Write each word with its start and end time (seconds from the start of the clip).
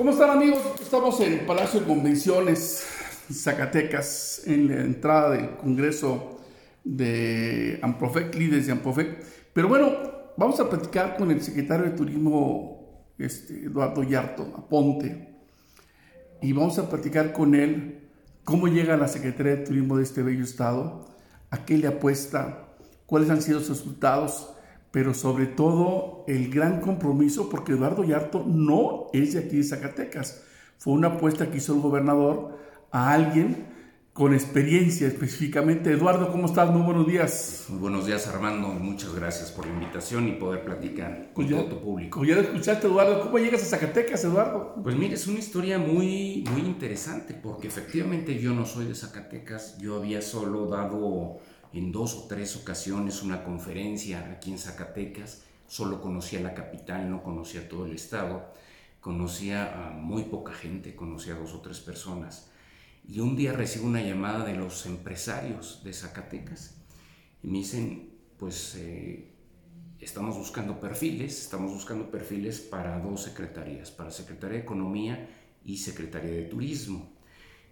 ¿Cómo 0.00 0.12
están 0.12 0.30
amigos? 0.30 0.60
Estamos 0.80 1.20
en 1.20 1.44
Palacio 1.44 1.80
de 1.80 1.86
Convenciones, 1.86 2.86
Zacatecas, 3.30 4.40
en 4.46 4.68
la 4.68 4.80
entrada 4.80 5.32
del 5.32 5.58
Congreso 5.58 6.40
de 6.82 7.78
Amprofec, 7.82 8.34
líderes 8.34 8.64
de 8.64 8.72
Amprofec. 8.72 9.22
Pero 9.52 9.68
bueno, 9.68 9.92
vamos 10.38 10.58
a 10.58 10.70
platicar 10.70 11.18
con 11.18 11.30
el 11.30 11.42
secretario 11.42 11.84
de 11.84 11.90
Turismo, 11.90 13.12
este, 13.18 13.66
Eduardo 13.66 14.02
Yarto, 14.02 14.50
Aponte, 14.56 15.36
y 16.40 16.50
vamos 16.54 16.78
a 16.78 16.88
platicar 16.88 17.34
con 17.34 17.54
él 17.54 18.08
cómo 18.42 18.68
llega 18.68 18.96
la 18.96 19.06
Secretaría 19.06 19.56
de 19.56 19.66
Turismo 19.66 19.98
de 19.98 20.04
este 20.04 20.22
bello 20.22 20.44
estado, 20.44 21.14
a 21.50 21.66
qué 21.66 21.76
le 21.76 21.88
apuesta, 21.88 22.70
cuáles 23.04 23.28
han 23.28 23.42
sido 23.42 23.60
sus 23.60 23.80
resultados 23.80 24.54
pero 24.90 25.14
sobre 25.14 25.46
todo 25.46 26.24
el 26.26 26.50
gran 26.50 26.80
compromiso, 26.80 27.48
porque 27.48 27.72
Eduardo 27.72 28.04
Yarto 28.04 28.44
no 28.46 29.06
es 29.12 29.34
de 29.34 29.40
aquí 29.40 29.58
de 29.58 29.64
Zacatecas. 29.64 30.42
Fue 30.78 30.94
una 30.94 31.08
apuesta 31.08 31.50
que 31.50 31.58
hizo 31.58 31.74
el 31.74 31.80
gobernador 31.80 32.58
a 32.90 33.12
alguien 33.12 33.68
con 34.12 34.34
experiencia 34.34 35.06
específicamente. 35.06 35.92
Eduardo, 35.92 36.32
¿cómo 36.32 36.46
estás? 36.46 36.70
Muy 36.70 36.82
buenos 36.82 37.06
días. 37.06 37.66
Muy 37.68 37.78
buenos 37.78 38.06
días, 38.06 38.26
Armando. 38.26 38.68
Muchas 38.68 39.14
gracias 39.14 39.52
por 39.52 39.66
la 39.66 39.72
invitación 39.72 40.26
y 40.28 40.32
poder 40.32 40.64
platicar 40.64 41.30
con 41.32 41.48
todo 41.48 41.66
tu 41.66 41.80
público. 41.80 42.24
Ya 42.24 42.34
lo 42.34 42.40
escuchaste, 42.40 42.88
Eduardo, 42.88 43.22
¿cómo 43.22 43.38
llegas 43.38 43.62
a 43.62 43.66
Zacatecas, 43.66 44.24
Eduardo? 44.24 44.74
Pues 44.82 44.96
mire, 44.96 45.14
es 45.14 45.26
una 45.28 45.38
historia 45.38 45.78
muy, 45.78 46.44
muy 46.50 46.62
interesante, 46.62 47.34
porque 47.34 47.68
efectivamente 47.68 48.38
yo 48.38 48.52
no 48.52 48.66
soy 48.66 48.86
de 48.86 48.94
Zacatecas. 48.94 49.78
Yo 49.78 49.96
había 49.96 50.20
solo 50.20 50.66
dado 50.66 51.38
en 51.72 51.92
dos 51.92 52.14
o 52.14 52.26
tres 52.26 52.56
ocasiones 52.56 53.22
una 53.22 53.44
conferencia 53.44 54.30
aquí 54.30 54.50
en 54.50 54.58
Zacatecas, 54.58 55.42
solo 55.66 56.00
conocía 56.00 56.40
la 56.40 56.54
capital, 56.54 57.10
no 57.10 57.22
conocía 57.22 57.68
todo 57.68 57.86
el 57.86 57.94
estado, 57.94 58.52
conocía 59.00 59.88
a 59.88 59.90
muy 59.90 60.24
poca 60.24 60.52
gente, 60.52 60.96
conocía 60.96 61.34
a 61.34 61.38
dos 61.38 61.52
o 61.54 61.60
tres 61.60 61.80
personas. 61.80 62.50
Y 63.08 63.20
un 63.20 63.36
día 63.36 63.52
recibo 63.52 63.86
una 63.86 64.02
llamada 64.02 64.44
de 64.44 64.54
los 64.54 64.84
empresarios 64.86 65.82
de 65.84 65.92
Zacatecas 65.92 66.76
y 67.42 67.48
me 67.48 67.58
dicen, 67.58 68.10
pues 68.36 68.74
eh, 68.76 69.32
estamos 70.00 70.36
buscando 70.36 70.80
perfiles, 70.80 71.40
estamos 71.40 71.72
buscando 71.72 72.10
perfiles 72.10 72.60
para 72.60 72.98
dos 72.98 73.22
secretarías, 73.22 73.90
para 73.90 74.10
Secretaría 74.10 74.58
de 74.58 74.62
Economía 74.62 75.28
y 75.64 75.78
Secretaría 75.78 76.32
de 76.32 76.42
Turismo. 76.42 77.12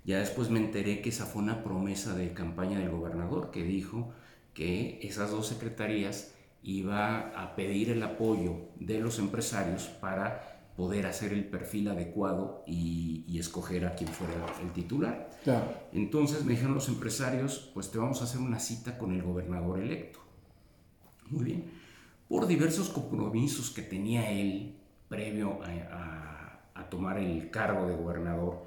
Ya 0.04 0.18
después 0.18 0.50
me 0.50 0.58
enteré 0.58 1.02
que 1.02 1.10
esa 1.10 1.26
fue 1.26 1.42
una 1.42 1.62
promesa 1.62 2.14
de 2.14 2.32
campaña 2.32 2.78
del 2.78 2.90
gobernador 2.90 3.50
que 3.50 3.62
dijo 3.62 4.12
que 4.54 4.98
esas 5.02 5.30
dos 5.30 5.46
secretarías 5.46 6.32
iba 6.62 7.30
a 7.40 7.54
pedir 7.54 7.90
el 7.90 8.02
apoyo 8.02 8.68
de 8.80 9.00
los 9.00 9.18
empresarios 9.18 9.84
para 9.84 10.58
poder 10.76 11.06
hacer 11.06 11.32
el 11.32 11.44
perfil 11.44 11.88
adecuado 11.88 12.62
y, 12.66 13.24
escoger 13.38 13.86
a 13.86 13.94
quien 13.94 14.10
fuera 14.10 14.34
el 14.60 14.72
titular. 14.72 15.30
Entonces 15.92 16.44
me 16.44 16.52
dijeron 16.52 16.74
los 16.74 16.88
empresarios, 16.88 17.70
pues 17.72 17.90
te 17.92 17.98
vamos 17.98 18.20
a 18.20 18.24
hacer 18.24 18.40
una 18.40 18.58
cita 18.58 18.98
con 18.98 19.12
el 19.12 19.22
gobernador 19.22 19.78
electo. 19.78 20.18
Muy 21.30 21.44
bien. 21.44 21.70
Por 22.28 22.48
diversos 22.48 22.88
compromisos 22.88 23.70
que 23.70 23.82
tenía 23.82 24.30
él 24.32 24.76
previo 25.08 25.60
a 25.62 26.88
tomar 26.90 27.18
el 27.18 27.50
cargo 27.50 27.86
de 27.86 27.94
gobernador, 27.94 28.64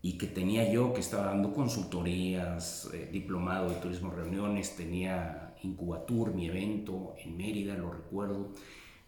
y 0.00 0.16
que 0.16 0.26
tenía 0.26 0.70
yo, 0.72 0.92
que 0.94 1.00
estaba 1.00 1.26
dando 1.26 1.52
consultorías, 1.52 2.88
eh, 2.94 3.08
diplomado 3.12 3.70
de 3.70 3.76
turismo 3.76 4.10
reuniones, 4.10 4.76
tenía 4.76 5.54
Incubatur, 5.62 6.34
mi 6.34 6.46
evento 6.46 7.14
en 7.18 7.36
Mérida, 7.36 7.74
lo 7.74 7.90
recuerdo. 7.90 8.52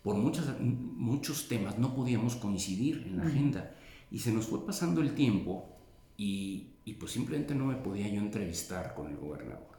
Por 0.02 0.16
muchas, 0.16 0.61
muchos 0.61 1.46
temas 1.48 1.78
no 1.78 1.94
podíamos 1.94 2.34
coincidir 2.36 3.05
en 3.06 3.18
la 3.18 3.24
agenda 3.24 3.74
y 4.11 4.18
se 4.18 4.33
nos 4.33 4.46
fue 4.46 4.66
pasando 4.66 5.00
el 5.00 5.14
tiempo 5.14 5.68
y, 6.16 6.70
y, 6.84 6.94
pues 6.94 7.12
simplemente 7.12 7.55
no 7.55 7.66
me 7.66 7.77
podía 7.77 8.08
yo 8.08 8.20
entrevistar 8.20 8.94
con 8.94 9.11
el 9.11 9.16
gobernador. 9.16 9.70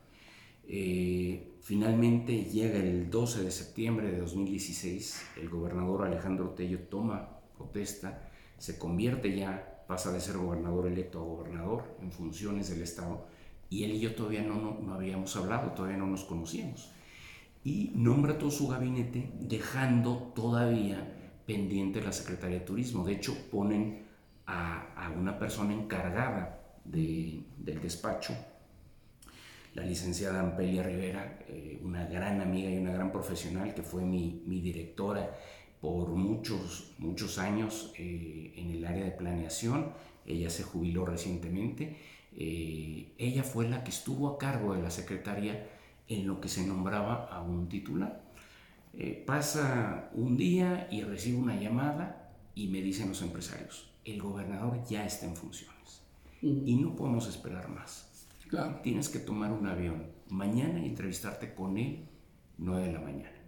Eh, 0.68 1.56
finalmente 1.62 2.46
llega 2.46 2.78
el 2.78 3.10
12 3.10 3.44
de 3.44 3.52
septiembre 3.52 4.12
de 4.12 4.20
2016, 4.20 5.22
el 5.42 5.50
gobernador 5.50 6.06
Alejandro 6.06 6.52
Tello 6.52 6.80
toma 6.80 7.42
protesta, 7.58 8.30
se 8.58 8.78
convierte 8.78 9.36
ya 9.36 9.71
pasa 9.92 10.14
de 10.14 10.22
ser 10.22 10.38
gobernador 10.38 10.88
electo 10.88 11.20
a 11.20 11.24
gobernador 11.24 11.98
en 12.02 12.14
funciones 12.14 12.70
del 12.70 12.82
Estado, 12.82 13.28
y 13.70 13.84
él 13.84 13.92
y 13.92 14.00
yo 14.00 14.16
todavía 14.16 14.42
no, 14.42 14.80
no, 14.82 14.94
habíamos 14.94 15.36
hablado, 15.36 15.74
todavía 15.74 15.98
no 15.98 16.08
nos 16.08 16.24
conocíamos. 16.24 16.94
Y 17.66 17.92
nombra 17.94 18.38
todo 18.38 18.52
su 18.52 18.70
gabinete 18.70 19.34
dejando 19.38 20.32
todavía 20.34 21.42
pendiente 21.46 22.02
la 22.02 22.14
Secretaría 22.14 22.60
de 22.60 22.66
Turismo. 22.66 23.04
De 23.04 23.12
hecho, 23.12 23.36
ponen 23.52 24.06
a, 24.48 25.12
una 25.20 25.38
persona 25.38 25.74
encargada 25.74 26.62
del 26.86 27.44
despacho, 27.82 28.34
la 29.74 29.84
licenciada 29.84 30.40
Ampelia 30.40 30.84
Rivera, 30.84 31.40
eh, 31.50 31.82
una 31.84 32.06
gran 32.06 32.40
amiga 32.40 32.70
y 32.70 32.78
una 32.78 32.94
gran 32.94 33.12
profesional 33.12 33.74
que 33.74 33.84
fue 33.84 34.06
mi, 34.06 34.42
mi 34.46 34.62
directora 34.62 35.38
por 35.82 36.10
muchos, 36.10 36.94
muchos 37.00 37.40
años 37.40 37.92
eh, 37.98 38.54
en 38.56 38.72
el 38.72 38.86
área 38.86 39.04
de 39.04 39.12
planeación. 39.12 39.94
Ella 40.26 40.50
se 40.50 40.64
jubiló 40.64 41.06
recientemente. 41.06 41.98
Eh, 42.38 43.14
ella 43.18 43.44
fue 43.44 43.68
la 43.68 43.84
que 43.84 43.90
estuvo 43.90 44.30
a 44.30 44.38
cargo 44.38 44.76
de 44.76 44.82
la 44.82 44.92
secretaría 44.92 45.68
en 46.08 46.28
lo 46.28 46.40
que 46.40 46.50
se 46.50 46.66
nombraba 46.66 47.26
a 47.26 47.42
un 47.42 47.68
titular. 47.68 48.24
Eh, 48.94 49.24
pasa 49.26 50.12
un 50.14 50.38
día 50.38 50.88
y 50.92 51.02
recibo 51.02 51.42
una 51.42 51.60
llamada 51.60 52.32
y 52.54 52.68
me 52.68 52.82
dicen 52.82 53.10
los 53.10 53.22
empresarios, 53.22 53.90
el 54.06 54.22
gobernador 54.22 54.84
ya 54.88 55.06
está 55.06 55.26
en 55.26 55.36
funciones 55.36 56.02
y 56.42 56.76
no 56.76 56.96
podemos 56.96 57.28
esperar 57.28 57.70
más. 57.70 58.08
Tienes 58.84 59.08
que 59.08 59.20
tomar 59.20 59.54
un 59.54 59.66
avión 59.66 60.08
mañana 60.30 60.80
y 60.80 60.88
entrevistarte 60.88 61.54
con 61.54 61.78
él 61.78 62.06
9 62.58 62.88
de 62.88 62.92
la 62.92 63.00
mañana. 63.00 63.42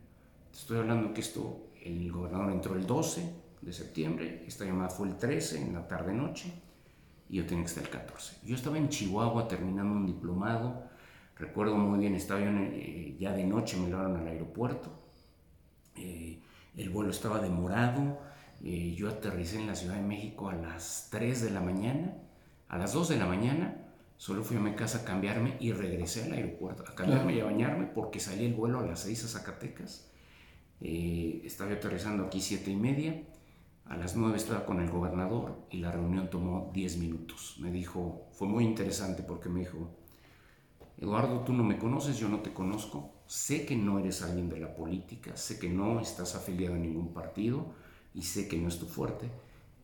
Estoy 0.54 0.78
hablando 0.78 1.14
que 1.14 1.20
esto 1.20 1.73
el 1.84 2.12
gobernador 2.12 2.52
entró 2.52 2.76
el 2.76 2.88
12 2.88 3.34
de 3.62 3.74
septiembre, 3.74 4.44
esta 4.48 4.66
llamada 4.66 4.90
fue 4.90 5.08
el 5.08 5.18
13 5.18 5.62
en 5.62 5.74
la 5.74 5.88
tarde-noche 5.88 6.52
y 7.30 7.38
yo 7.38 7.46
tenía 7.46 7.64
que 7.64 7.70
estar 7.70 7.84
el 7.84 7.90
14. 7.90 8.38
Yo 8.44 8.56
estaba 8.56 8.78
en 8.78 8.90
Chihuahua 8.90 9.48
terminando 9.48 9.94
un 9.94 10.06
diplomado, 10.06 10.84
recuerdo 11.38 11.76
muy 11.76 12.00
bien, 12.00 12.16
estaba 12.16 12.40
yo 12.40 12.50
eh, 12.50 13.16
ya 13.20 13.34
de 13.34 13.44
noche, 13.46 13.78
me 13.78 13.88
llevaron 13.88 14.18
al 14.18 14.28
aeropuerto, 14.28 14.92
eh, 15.96 16.42
el 16.78 16.90
vuelo 16.90 17.12
estaba 17.12 17.40
demorado, 17.40 18.20
eh, 18.64 18.96
yo 18.96 19.10
aterricé 19.10 19.60
en 19.60 19.68
la 19.68 19.76
Ciudad 19.76 19.96
de 19.96 20.04
México 20.04 20.50
a 20.50 20.56
las 20.56 21.10
3 21.12 21.42
de 21.42 21.52
la 21.52 21.62
mañana, 21.62 22.16
a 22.70 22.78
las 22.78 22.94
2 22.94 23.10
de 23.10 23.18
la 23.18 23.26
mañana, 23.26 23.78
solo 24.18 24.44
fui 24.44 24.58
a 24.58 24.62
mi 24.62 24.74
casa 24.74 25.00
a 25.00 25.06
cambiarme 25.06 25.58
y 25.60 25.74
regresé 25.74 26.24
al 26.24 26.34
aeropuerto, 26.34 26.84
a 26.88 26.96
cambiarme 26.96 27.36
y 27.36 27.42
a 27.42 27.46
bañarme 27.46 27.88
porque 27.88 28.20
salí 28.20 28.46
el 28.46 28.54
vuelo 28.54 28.80
a 28.80 28.86
las 28.86 29.02
6 29.02 29.26
a 29.26 29.28
Zacatecas 29.28 30.13
eh, 30.84 31.42
estaba 31.46 31.72
aterrizando 31.72 32.26
aquí 32.26 32.42
siete 32.42 32.70
y 32.70 32.76
media. 32.76 33.24
A 33.86 33.98
las 33.98 34.16
nueve 34.16 34.38
estaba 34.38 34.66
con 34.66 34.82
el 34.82 34.90
gobernador 34.90 35.66
y 35.72 35.78
la 35.78 35.92
reunión 35.92 36.30
tomó 36.30 36.72
diez 36.74 36.98
minutos. 36.98 37.56
Me 37.60 37.72
dijo, 37.72 38.28
fue 38.34 38.48
muy 38.48 38.66
interesante 38.66 39.24
porque 39.24 39.50
me 39.50 39.62
dijo, 39.62 39.90
Eduardo, 40.98 41.40
tú 41.42 41.54
no 41.54 41.64
me 41.64 41.78
conoces, 41.78 42.18
yo 42.18 42.28
no 42.28 42.42
te 42.42 42.54
conozco. 42.54 43.14
Sé 43.28 43.66
que 43.66 43.78
no 43.78 43.98
eres 43.98 44.22
alguien 44.22 44.50
de 44.50 44.60
la 44.60 44.76
política, 44.76 45.38
sé 45.38 45.58
que 45.58 45.70
no 45.70 46.02
estás 46.02 46.36
afiliado 46.36 46.76
a 46.76 46.80
ningún 46.80 47.14
partido 47.14 47.74
y 48.14 48.22
sé 48.24 48.50
que 48.50 48.58
no 48.58 48.68
es 48.68 48.78
tu 48.78 48.86
fuerte, 48.86 49.30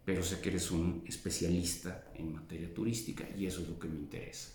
pero 0.04 0.22
sé 0.22 0.42
que 0.42 0.50
eres 0.50 0.70
un 0.70 1.04
especialista 1.08 2.12
en 2.14 2.34
materia 2.34 2.74
turística 2.74 3.26
y 3.38 3.46
eso 3.46 3.62
es 3.62 3.70
lo 3.70 3.80
que 3.80 3.88
me 3.88 3.98
interesa. 3.98 4.52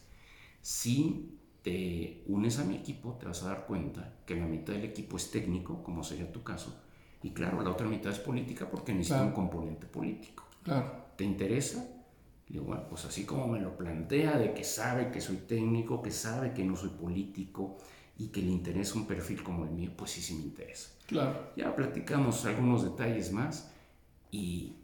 Sí 0.61 1.38
te 1.65 2.23
unes 2.27 2.59
a 2.59 2.65
mi 2.65 2.77
equipo, 2.77 3.17
te 3.19 3.27
vas 3.27 3.43
a 3.43 3.49
dar 3.49 3.67
cuenta 3.67 4.13
que 4.27 4.37
la 4.37 4.47
mitad 4.47 4.75
del 4.75 4.85
equipo 4.85 5.17
es 5.17 5.31
técnico, 5.31 5.83
como 5.83 6.05
sería 6.05 6.31
tu 6.31 6.43
caso, 6.45 6.79
y 7.23 7.31
claro, 7.31 7.63
la 7.63 7.71
otra 7.71 7.89
mitad 7.89 8.13
es 8.13 8.19
política 8.19 8.69
porque 8.71 8.93
necesita 8.93 9.25
un 9.25 9.33
componente 9.33 9.87
político. 9.87 10.45
Claro. 10.63 10.93
¿Te 11.17 11.25
interesa? 11.25 11.83
digo, 12.47 12.67
bueno, 12.67 12.85
pues 12.88 13.06
así 13.06 13.25
como 13.25 13.49
me 13.49 13.61
lo 13.61 13.77
plantea, 13.77 14.37
de 14.37 14.53
que 14.53 14.62
sabe 14.62 15.11
que 15.11 15.23
soy 15.23 15.38
técnico, 15.38 16.03
que 16.03 16.11
sabe 16.11 16.53
que 16.53 16.62
no 16.62 16.77
soy 16.77 16.91
político 16.91 17.79
y 18.19 18.29
que 18.29 18.43
le 18.43 18.50
interesa 18.50 18.97
un 18.97 19.06
perfil 19.06 19.43
como 19.43 19.65
el 19.65 19.71
mío, 19.71 19.91
pues 19.97 20.11
sí, 20.11 20.21
sí 20.21 20.35
me 20.35 20.43
interesa. 20.43 20.91
Claro. 21.06 21.53
Ya 21.56 21.75
platicamos 21.75 22.44
algunos 22.44 22.85
detalles 22.85 23.33
más 23.33 23.73
y 24.31 24.75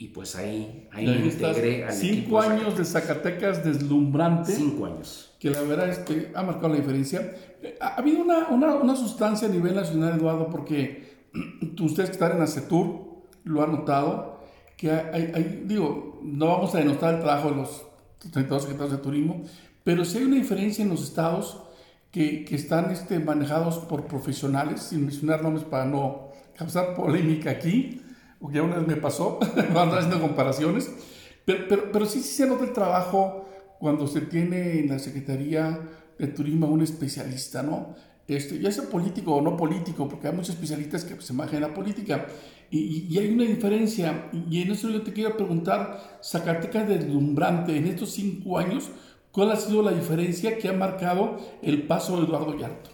y 0.00 0.08
pues 0.08 0.34
ahí, 0.34 0.88
ahí 0.92 1.06
me 1.06 1.26
integré 1.26 1.84
al 1.84 1.92
Cinco 1.92 2.40
años 2.40 2.78
de 2.78 2.86
Zacatecas 2.86 3.62
deslumbrante. 3.62 4.50
Cinco 4.54 4.86
años. 4.86 5.34
Que 5.38 5.50
la 5.50 5.60
verdad 5.60 5.90
es 5.90 5.98
que 5.98 6.32
ha 6.34 6.42
marcado 6.42 6.70
la 6.70 6.76
diferencia. 6.76 7.36
Ha 7.82 7.96
habido 7.96 8.22
una, 8.22 8.48
una, 8.48 8.76
una 8.76 8.96
sustancia 8.96 9.46
a 9.46 9.50
nivel 9.50 9.74
nacional, 9.74 10.18
Eduardo, 10.18 10.48
porque 10.48 11.26
ustedes 11.82 12.08
que 12.08 12.14
están 12.14 12.34
en 12.34 12.40
ACETUR 12.40 13.26
lo 13.44 13.62
han 13.62 13.72
notado, 13.72 14.40
que 14.78 14.90
hay, 14.90 15.32
hay, 15.34 15.64
digo, 15.66 16.18
no 16.22 16.46
vamos 16.46 16.74
a 16.74 16.78
denostar 16.78 17.16
el 17.16 17.20
trabajo 17.20 17.50
de 17.50 17.56
los 17.56 17.82
32 18.20 18.62
secretarios 18.62 18.96
de 18.96 19.02
turismo, 19.02 19.42
pero 19.84 20.06
sí 20.06 20.16
hay 20.16 20.24
una 20.24 20.36
diferencia 20.36 20.82
en 20.82 20.88
los 20.88 21.02
estados 21.02 21.60
que, 22.10 22.46
que 22.46 22.54
están 22.54 22.90
este, 22.90 23.18
manejados 23.18 23.76
por 23.80 24.06
profesionales, 24.06 24.80
sin 24.80 25.02
mencionar 25.02 25.42
nombres 25.42 25.66
para 25.66 25.84
no 25.84 26.30
causar 26.56 26.94
polémica 26.94 27.50
aquí, 27.50 28.00
porque 28.40 28.56
ya 28.56 28.62
una 28.62 28.76
vez 28.76 28.86
me 28.86 28.96
pasó, 28.96 29.38
van 29.74 29.90
haciendo 29.90 30.20
comparaciones, 30.20 30.90
pero, 31.44 31.64
pero, 31.68 31.92
pero 31.92 32.06
sí, 32.06 32.20
sí 32.20 32.34
se 32.34 32.46
nota 32.46 32.64
el 32.64 32.72
trabajo 32.72 33.44
cuando 33.78 34.06
se 34.06 34.22
tiene 34.22 34.80
en 34.80 34.88
la 34.88 34.98
Secretaría 34.98 35.80
de 36.18 36.26
Turismo 36.28 36.66
un 36.66 36.82
especialista, 36.82 37.62
¿no? 37.62 37.94
Este, 38.28 38.60
ya 38.60 38.70
sea 38.70 38.84
político 38.84 39.34
o 39.34 39.40
no 39.40 39.56
político, 39.56 40.08
porque 40.08 40.28
hay 40.28 40.34
muchos 40.34 40.54
especialistas 40.54 41.04
que 41.04 41.20
se 41.20 41.32
manejan 41.32 41.62
la 41.62 41.74
política, 41.74 42.26
y, 42.70 43.08
y, 43.08 43.18
hay 43.18 43.32
una 43.32 43.42
diferencia, 43.42 44.30
y 44.32 44.62
en 44.62 44.70
eso 44.70 44.88
yo 44.88 45.02
te 45.02 45.12
quiero 45.12 45.36
preguntar, 45.36 46.20
Zacatecas 46.22 46.88
deslumbrante, 46.88 47.76
en 47.76 47.88
estos 47.88 48.12
cinco 48.12 48.58
años, 48.58 48.90
¿cuál 49.32 49.50
ha 49.50 49.56
sido 49.56 49.82
la 49.82 49.90
diferencia 49.90 50.56
que 50.58 50.68
ha 50.68 50.72
marcado 50.72 51.38
el 51.62 51.88
paso 51.88 52.18
de 52.18 52.26
Eduardo 52.26 52.56
Yarto? 52.56 52.90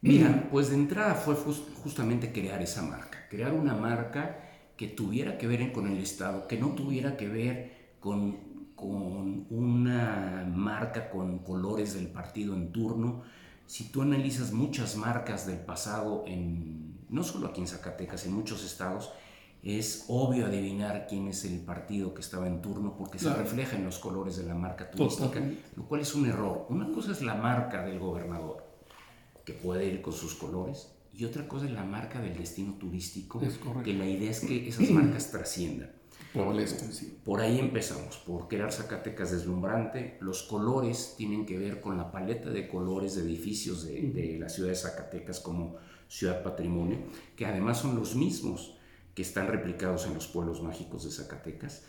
Mira, 0.00 0.48
pues 0.50 0.70
de 0.70 0.76
entrada 0.76 1.14
fue 1.14 1.34
justamente 1.34 2.32
crear 2.32 2.62
esa 2.62 2.80
marca, 2.80 3.26
crear 3.28 3.52
una 3.52 3.74
marca 3.74 4.45
que 4.76 4.88
tuviera 4.88 5.38
que 5.38 5.46
ver 5.46 5.72
con 5.72 5.86
el 5.86 5.98
Estado, 5.98 6.46
que 6.46 6.58
no 6.58 6.70
tuviera 6.70 7.16
que 7.16 7.28
ver 7.28 7.94
con, 8.00 8.36
con 8.74 9.46
una 9.50 10.46
marca 10.54 11.10
con 11.10 11.38
colores 11.38 11.94
del 11.94 12.08
partido 12.08 12.54
en 12.54 12.72
turno. 12.72 13.22
Si 13.66 13.90
tú 13.90 14.02
analizas 14.02 14.52
muchas 14.52 14.96
marcas 14.96 15.46
del 15.46 15.58
pasado, 15.58 16.24
en, 16.26 17.00
no 17.08 17.22
solo 17.24 17.48
aquí 17.48 17.60
en 17.60 17.66
Zacatecas, 17.66 18.26
en 18.26 18.34
muchos 18.34 18.64
estados, 18.64 19.12
es 19.62 20.04
obvio 20.08 20.46
adivinar 20.46 21.06
quién 21.08 21.26
es 21.26 21.44
el 21.44 21.58
partido 21.60 22.14
que 22.14 22.20
estaba 22.20 22.46
en 22.46 22.62
turno 22.62 22.94
porque 22.96 23.18
se 23.18 23.34
refleja 23.34 23.76
en 23.76 23.84
los 23.84 23.98
colores 23.98 24.36
de 24.36 24.44
la 24.44 24.54
marca 24.54 24.88
turística, 24.90 25.40
lo 25.74 25.84
cual 25.88 26.02
es 26.02 26.14
un 26.14 26.26
error. 26.26 26.66
Una 26.68 26.92
cosa 26.92 27.10
es 27.10 27.22
la 27.22 27.34
marca 27.34 27.84
del 27.84 27.98
gobernador, 27.98 28.64
que 29.44 29.54
puede 29.54 29.86
ir 29.86 30.02
con 30.02 30.12
sus 30.12 30.34
colores, 30.34 30.95
y 31.16 31.24
otra 31.24 31.48
cosa 31.48 31.66
es 31.66 31.72
la 31.72 31.84
marca 31.84 32.20
del 32.20 32.36
destino 32.36 32.74
turístico, 32.74 33.40
que 33.82 33.94
la 33.94 34.06
idea 34.06 34.30
es 34.30 34.40
que 34.40 34.68
esas 34.68 34.90
marcas 34.90 35.30
trasciendan. 35.32 35.90
Por 37.24 37.40
ahí 37.40 37.58
empezamos, 37.58 38.18
por 38.18 38.48
crear 38.48 38.70
Zacatecas 38.70 39.30
deslumbrante. 39.30 40.18
Los 40.20 40.42
colores 40.42 41.14
tienen 41.16 41.46
que 41.46 41.58
ver 41.58 41.80
con 41.80 41.96
la 41.96 42.12
paleta 42.12 42.50
de 42.50 42.68
colores 42.68 43.16
de 43.16 43.22
edificios 43.22 43.86
de, 43.86 44.36
la 44.38 44.50
ciudad 44.50 44.68
de 44.68 44.76
Zacatecas 44.76 45.40
como 45.40 45.76
ciudad 46.08 46.42
patrimonio, 46.42 46.98
que 47.34 47.46
además 47.46 47.78
son 47.78 47.96
los 47.96 48.14
mismos 48.14 48.76
que 49.14 49.22
están 49.22 49.46
replicados 49.46 50.06
en 50.06 50.12
los 50.12 50.26
pueblos 50.26 50.62
mágicos 50.62 51.04
de 51.04 51.10
Zacatecas. 51.10 51.84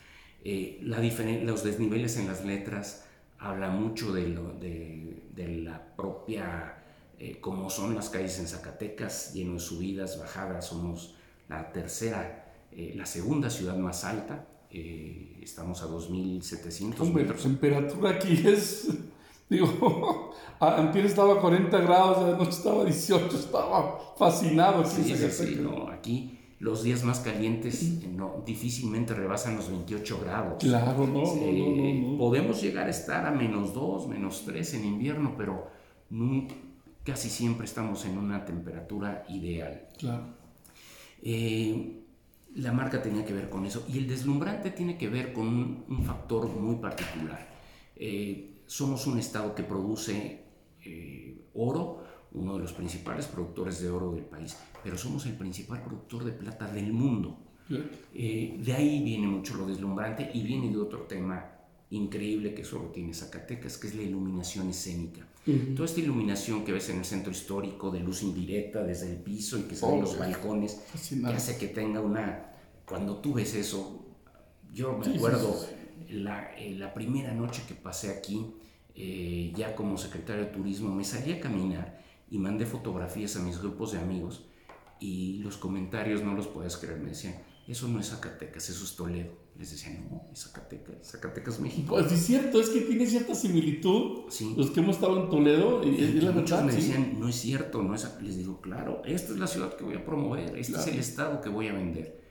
Eh, 0.45 0.79
la 0.81 1.01
los 1.43 1.63
desniveles 1.65 2.15
en 2.15 2.27
las 2.27 2.45
letras 2.45 3.05
habla 3.37 3.69
mucho 3.69 4.13
de, 4.13 4.29
lo, 4.29 4.53
de, 4.53 5.23
de 5.35 5.47
la 5.57 5.95
propia 5.95 6.76
eh, 7.19 7.39
como 7.41 7.69
son 7.71 7.95
las 7.95 8.09
calles 8.09 8.37
en 8.39 8.47
Zacatecas, 8.47 9.33
lleno 9.33 9.53
de 9.53 9.59
subidas, 9.59 10.19
bajadas, 10.19 10.67
somos 10.67 11.15
la 11.49 11.71
tercera, 11.71 12.53
eh, 12.71 12.93
la 12.95 13.07
segunda 13.07 13.49
ciudad 13.49 13.75
más 13.75 14.03
alta, 14.03 14.45
eh, 14.69 15.39
estamos 15.41 15.81
a 15.81 15.87
2.700 15.87 16.99
Hombre, 16.99 17.25
la 17.25 17.33
temperatura 17.33 18.11
aquí 18.11 18.43
es, 18.45 18.89
digo, 19.49 20.31
antes 20.59 21.05
estaba 21.05 21.33
a 21.33 21.41
40 21.41 21.79
grados, 21.81 22.35
anoche 22.35 22.51
estaba 22.51 22.81
a 22.83 22.85
18, 22.85 23.35
estaba 23.35 23.99
fascinado 24.15 24.81
aquí 24.81 25.03
sí, 25.03 25.29
sí, 25.31 25.59
no, 25.59 25.89
aquí 25.89 26.37
los 26.59 26.83
días 26.83 27.03
más 27.03 27.19
calientes 27.21 28.03
no, 28.09 28.43
difícilmente 28.45 29.15
rebasan 29.15 29.55
los 29.55 29.69
28 29.69 30.19
grados. 30.23 30.55
Claro, 30.59 31.07
no, 31.07 31.23
no, 31.23 31.51
no, 31.51 32.11
no, 32.11 32.17
Podemos 32.17 32.61
llegar 32.61 32.87
a 32.87 32.89
estar 32.91 33.25
a 33.25 33.31
menos 33.31 33.73
2, 33.73 34.07
menos 34.07 34.43
3 34.45 34.73
en 34.75 34.85
invierno, 34.85 35.35
pero 35.37 35.67
nunca 36.09 36.55
casi 37.07 37.29
siempre 37.29 37.65
estamos 37.65 38.03
en 38.03 38.17
una 38.17 38.43
temperatura 38.43 39.23
ideal. 39.29 39.87
Claro. 39.97 40.25
Eh, 41.23 42.03
la 42.55 42.73
marca 42.73 43.01
tenía 43.01 43.23
que 43.23 43.31
ver 43.31 43.49
con 43.49 43.65
eso 43.65 43.85
y 43.87 43.97
el 43.97 44.09
deslumbrante 44.09 44.71
tiene 44.71 44.97
que 44.97 45.07
ver 45.07 45.31
con 45.31 45.47
un, 45.87 46.03
factor 46.03 46.49
muy 46.49 46.75
particular. 46.75 47.47
Eh, 47.95 48.61
somos 48.65 49.07
un 49.07 49.19
estado 49.19 49.55
que 49.55 49.63
produce 49.63 50.43
eh, 50.83 51.47
oro, 51.53 52.03
uno 52.33 52.55
de 52.55 52.59
los 52.59 52.73
principales 52.73 53.25
productores 53.27 53.81
de 53.81 53.89
oro 53.89 54.11
del 54.11 54.25
país, 54.25 54.57
pero 54.83 54.97
somos 54.97 55.25
el 55.27 55.37
principal 55.37 55.81
productor 55.81 56.25
de 56.25 56.33
plata 56.33 56.67
del 56.67 56.91
mundo. 56.91 57.39
de 57.69 58.73
ahí 58.75 59.01
viene 59.01 59.27
mucho 59.27 59.55
lo 59.55 59.65
deslumbrante 59.65 60.29
y 60.33 60.43
viene 60.43 60.69
de 60.69 60.77
otro 60.77 61.03
tema 61.03 61.56
increíble 61.89 62.53
que 62.53 62.63
solo 62.63 62.89
tiene 62.89 63.13
Zacatecas, 63.13 63.77
que 63.77 63.87
es 63.87 63.95
la 63.95 64.01
iluminación 64.01 64.69
escénica. 64.69 65.25
Toda 65.75 65.85
esta 65.85 66.01
iluminación 66.01 66.65
que 66.65 66.73
ves 66.73 66.89
en 66.89 66.97
el 66.97 67.05
centro 67.05 67.31
histórico, 67.31 67.89
de 67.89 68.01
luz 68.01 68.21
indirecta 68.21 68.83
desde 68.83 69.09
el 69.09 69.17
piso 69.17 69.57
y 69.57 69.61
que 69.61 69.77
salen 69.77 70.01
los 70.01 70.19
balcones, 70.19 70.81
que 71.09 71.25
hace 71.27 71.57
que 71.57 71.67
tenga 71.67 72.01
una... 72.01 72.51
Cuando 72.85 73.17
tú 73.17 73.33
ves 73.33 73.55
eso, 73.55 74.05
yo 74.73 74.97
me 74.97 75.15
acuerdo 75.15 75.65
La, 76.09 76.53
eh, 76.57 76.75
la, 76.77 76.93
primera 76.93 77.33
noche 77.33 77.63
que 77.65 77.75
pasé 77.75 78.09
aquí, 78.09 78.45
eh, 78.95 79.53
ya 79.55 79.73
como 79.75 79.97
secretario 79.97 80.45
de 80.45 80.51
turismo, 80.51 80.93
me 80.93 81.05
salí 81.05 81.31
a 81.31 81.39
caminar 81.39 82.01
y 82.29 82.37
mandé 82.37 82.65
fotografías 82.65 83.35
a 83.37 83.39
mis 83.39 83.59
grupos 83.59 83.93
de 83.93 83.99
amigos 83.99 84.45
y 84.99 85.37
los 85.39 85.57
comentarios 85.57 86.23
no 86.23 86.33
los 86.33 86.47
puedes 86.47 86.75
creer, 86.77 86.99
me 86.99 87.09
decían, 87.09 87.35
eso 87.67 87.87
no 87.87 87.99
es 87.99 88.09
Zacatecas, 88.09 88.69
eso 88.69 88.83
es 88.83 88.95
Toledo. 88.95 89.31
Les 89.57 89.71
decía, 89.71 89.89
no, 90.09 90.27
es 90.31 90.43
Zacatecas, 90.43 90.95
Zacatecas, 91.01 91.59
México. 91.59 91.95
Pues 91.95 92.11
es 92.11 92.25
cierto, 92.25 92.61
es 92.61 92.69
que 92.69 92.81
tiene 92.81 93.07
cierta 93.07 93.33
similitud. 93.33 94.29
Sí. 94.29 94.53
Los 94.55 94.69
que 94.69 94.81
hemos 94.81 94.97
estado 94.97 95.23
en 95.23 95.29
Toledo, 95.29 95.83
y, 95.83 95.95
y 95.95 96.21
la 96.21 96.31
muchos 96.31 96.63
me 96.63 96.71
decían, 96.71 97.19
no 97.19 97.27
es 97.27 97.35
cierto, 97.35 97.81
no 97.81 97.95
es. 97.95 98.07
Les 98.21 98.37
digo, 98.37 98.61
claro, 98.61 99.01
esta 99.03 99.33
es 99.33 99.39
la 99.39 99.47
ciudad 99.47 99.75
que 99.75 99.83
voy 99.83 99.95
a 99.95 100.05
promover, 100.05 100.55
este 100.57 100.77
es 100.77 100.87
el 100.87 100.99
estado 100.99 101.41
que 101.41 101.49
voy 101.49 101.67
a 101.67 101.73
vender. 101.73 102.21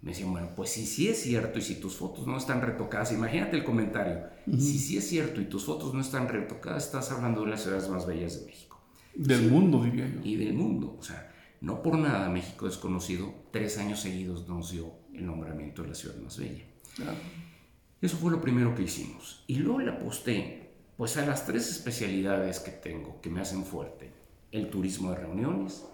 Me 0.00 0.12
decían, 0.12 0.32
bueno, 0.32 0.48
pues 0.56 0.70
si 0.70 0.86
sí 0.86 1.08
es 1.08 1.20
cierto 1.20 1.58
y 1.58 1.62
si 1.62 1.74
tus 1.74 1.96
fotos 1.96 2.26
no 2.26 2.38
están 2.38 2.62
retocadas, 2.62 3.12
imagínate 3.12 3.58
el 3.58 3.64
comentario. 3.64 4.20
Si 4.46 4.78
sí 4.78 4.96
es 4.96 5.06
cierto 5.06 5.42
y 5.42 5.44
tus 5.44 5.66
fotos 5.66 5.92
no 5.92 6.00
están 6.00 6.28
retocadas, 6.28 6.86
estás 6.86 7.10
hablando 7.10 7.42
de 7.44 7.50
las 7.50 7.62
ciudades 7.62 7.90
más 7.90 8.06
bellas 8.06 8.40
de 8.40 8.46
México. 8.46 8.80
Del 9.14 9.50
mundo, 9.50 9.84
diría 9.84 10.08
yo. 10.08 10.20
Y 10.24 10.36
del 10.36 10.54
mundo, 10.54 10.96
o 10.98 11.02
sea 11.02 11.30
no 11.60 11.82
por 11.82 11.98
nada 11.98 12.28
México 12.30 12.66
desconocido, 12.66 13.34
tres 13.50 13.78
años 13.78 14.00
seguidos 14.00 14.48
nos 14.48 14.70
dio 14.70 14.92
el 15.12 15.26
nombramiento 15.26 15.82
de 15.82 15.88
la 15.88 15.94
ciudad 15.94 16.16
más 16.16 16.38
bella. 16.38 16.64
Eso 18.00 18.16
fue 18.16 18.30
lo 18.30 18.40
primero 18.40 18.74
que 18.74 18.82
hicimos. 18.82 19.44
Y 19.46 19.56
luego 19.56 19.80
le 19.80 19.90
aposté 19.90 20.70
pues 20.96 21.16
a 21.16 21.24
las 21.24 21.46
tres 21.46 21.70
especialidades 21.70 22.60
que 22.60 22.70
tengo, 22.70 23.20
que 23.20 23.30
me 23.30 23.40
hacen 23.40 23.64
fuerte. 23.64 24.12
El 24.52 24.68
turismo 24.68 25.10
de 25.10 25.16
reuniones, 25.16 25.84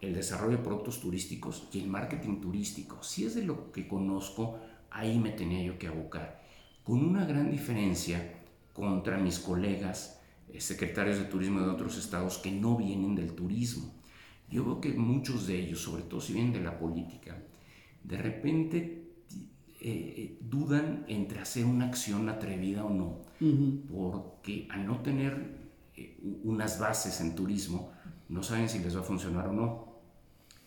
el 0.00 0.14
desarrollo 0.14 0.58
de 0.58 0.62
productos 0.62 1.00
turísticos 1.00 1.68
y 1.72 1.80
el 1.80 1.88
marketing 1.88 2.40
turístico. 2.40 3.02
Si 3.02 3.24
es 3.26 3.34
de 3.34 3.42
lo 3.42 3.72
que 3.72 3.88
conozco, 3.88 4.58
ahí 4.90 5.18
me 5.18 5.30
tenía 5.30 5.62
yo 5.62 5.78
que 5.78 5.88
abocar. 5.88 6.42
Con 6.82 7.04
una 7.04 7.24
gran 7.24 7.50
diferencia 7.50 8.40
contra 8.72 9.18
mis 9.18 9.38
colegas 9.38 10.20
eh, 10.52 10.60
secretarios 10.60 11.18
de 11.18 11.24
turismo 11.24 11.60
de 11.60 11.70
otros 11.70 11.96
estados 11.96 12.38
que 12.38 12.50
no 12.50 12.76
vienen 12.76 13.14
del 13.14 13.34
turismo. 13.34 13.92
Yo 14.50 14.64
veo 14.64 14.80
que 14.80 14.92
muchos 14.92 15.46
de 15.46 15.58
ellos, 15.58 15.80
sobre 15.80 16.02
todo 16.02 16.20
si 16.20 16.32
vienen 16.32 16.52
de 16.52 16.60
la 16.60 16.78
política, 16.78 17.36
de 18.02 18.16
repente 18.18 19.03
eh, 19.86 20.38
dudan 20.40 21.04
entre 21.08 21.40
hacer 21.40 21.66
una 21.66 21.84
acción 21.84 22.30
atrevida 22.30 22.86
o 22.86 22.88
no, 22.88 23.20
porque 23.92 24.66
al 24.70 24.86
no 24.86 25.02
tener 25.02 25.58
eh, 25.94 26.18
unas 26.42 26.78
bases 26.78 27.20
en 27.20 27.34
turismo, 27.34 27.92
no 28.30 28.42
saben 28.42 28.70
si 28.70 28.78
les 28.78 28.96
va 28.96 29.00
a 29.00 29.04
funcionar 29.04 29.48
o 29.48 29.52
no. 29.52 29.94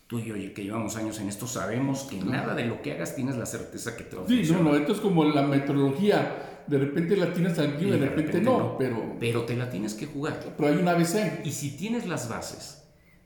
Tú 0.06 0.20
y 0.20 0.26
yo, 0.26 0.34
que 0.54 0.62
llevamos 0.62 0.94
años 0.94 1.18
en 1.18 1.28
esto, 1.28 1.48
sabemos 1.48 2.04
que 2.04 2.16
nada 2.18 2.54
de 2.54 2.66
lo 2.66 2.80
que 2.80 2.92
hagas 2.92 3.16
tienes 3.16 3.36
la 3.36 3.44
certeza 3.44 3.96
que 3.96 4.04
te 4.04 4.14
va 4.14 4.22
a 4.22 4.24
funcionar. 4.24 4.46
Sí, 4.46 4.64
no, 4.64 4.70
no, 4.70 4.76
esto 4.76 4.92
es 4.92 5.00
como 5.00 5.24
la 5.24 5.42
meteorología. 5.42 6.62
De 6.68 6.78
repente 6.78 7.16
la 7.16 7.32
tienes 7.32 7.58
aquí, 7.58 7.86
de, 7.86 7.98
de 7.98 8.08
repente, 8.08 8.40
no, 8.40 8.78
pero... 8.78 9.16
Pero 9.18 9.42
te 9.42 9.56
la 9.56 9.68
tienes 9.68 9.94
que 9.94 10.06
jugar. 10.06 10.38
Pero 10.56 10.68
hay 10.68 10.76
una 10.76 10.92
ABC. 10.92 11.44
Y 11.44 11.50
si 11.50 11.76
tienes 11.76 12.06
las 12.06 12.28
bases, 12.28 12.84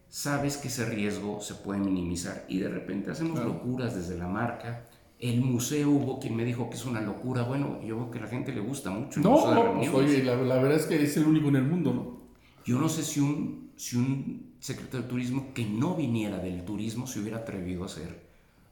sabes 0.08 0.56
que 0.56 0.68
ese 0.68 0.86
riesgo 0.86 1.42
se 1.42 1.54
puede 1.54 1.80
minimizar 1.80 2.46
y 2.48 2.60
de 2.60 2.68
repente 2.68 3.10
hacemos 3.10 3.44
locuras 3.44 3.94
desde 3.94 4.16
la 4.16 4.26
marca. 4.26 4.86
El 5.22 5.40
museo 5.40 5.88
hubo 5.88 6.18
quien 6.18 6.34
me 6.34 6.44
dijo 6.44 6.68
que 6.68 6.74
es 6.74 6.84
una 6.84 7.00
locura. 7.00 7.44
Bueno, 7.44 7.80
yo 7.80 7.96
veo 7.96 8.10
que 8.10 8.18
a 8.18 8.22
la 8.22 8.26
gente 8.26 8.52
le 8.52 8.60
gusta 8.60 8.90
mucho. 8.90 9.20
El 9.20 9.24
no, 9.24 9.30
museo 9.30 9.92
pues, 9.92 10.10
oye, 10.10 10.24
la, 10.24 10.34
verdad 10.34 10.74
es 10.74 10.86
que 10.86 11.00
es 11.00 11.16
el 11.16 11.26
único 11.26 11.46
en 11.48 11.56
el 11.56 11.62
mundo, 11.62 11.94
¿no? 11.94 12.22
Yo 12.64 12.76
no 12.80 12.88
sé 12.88 13.04
si 13.04 13.20
un, 13.20 13.70
si 13.76 13.96
un 13.96 14.56
secretario 14.58 15.02
de 15.02 15.08
turismo 15.08 15.54
que 15.54 15.64
no 15.64 15.94
viniera 15.94 16.38
del 16.38 16.64
turismo 16.64 17.06
se 17.06 17.20
hubiera 17.20 17.38
atrevido 17.38 17.84
a 17.84 17.86
hacer 17.86 18.20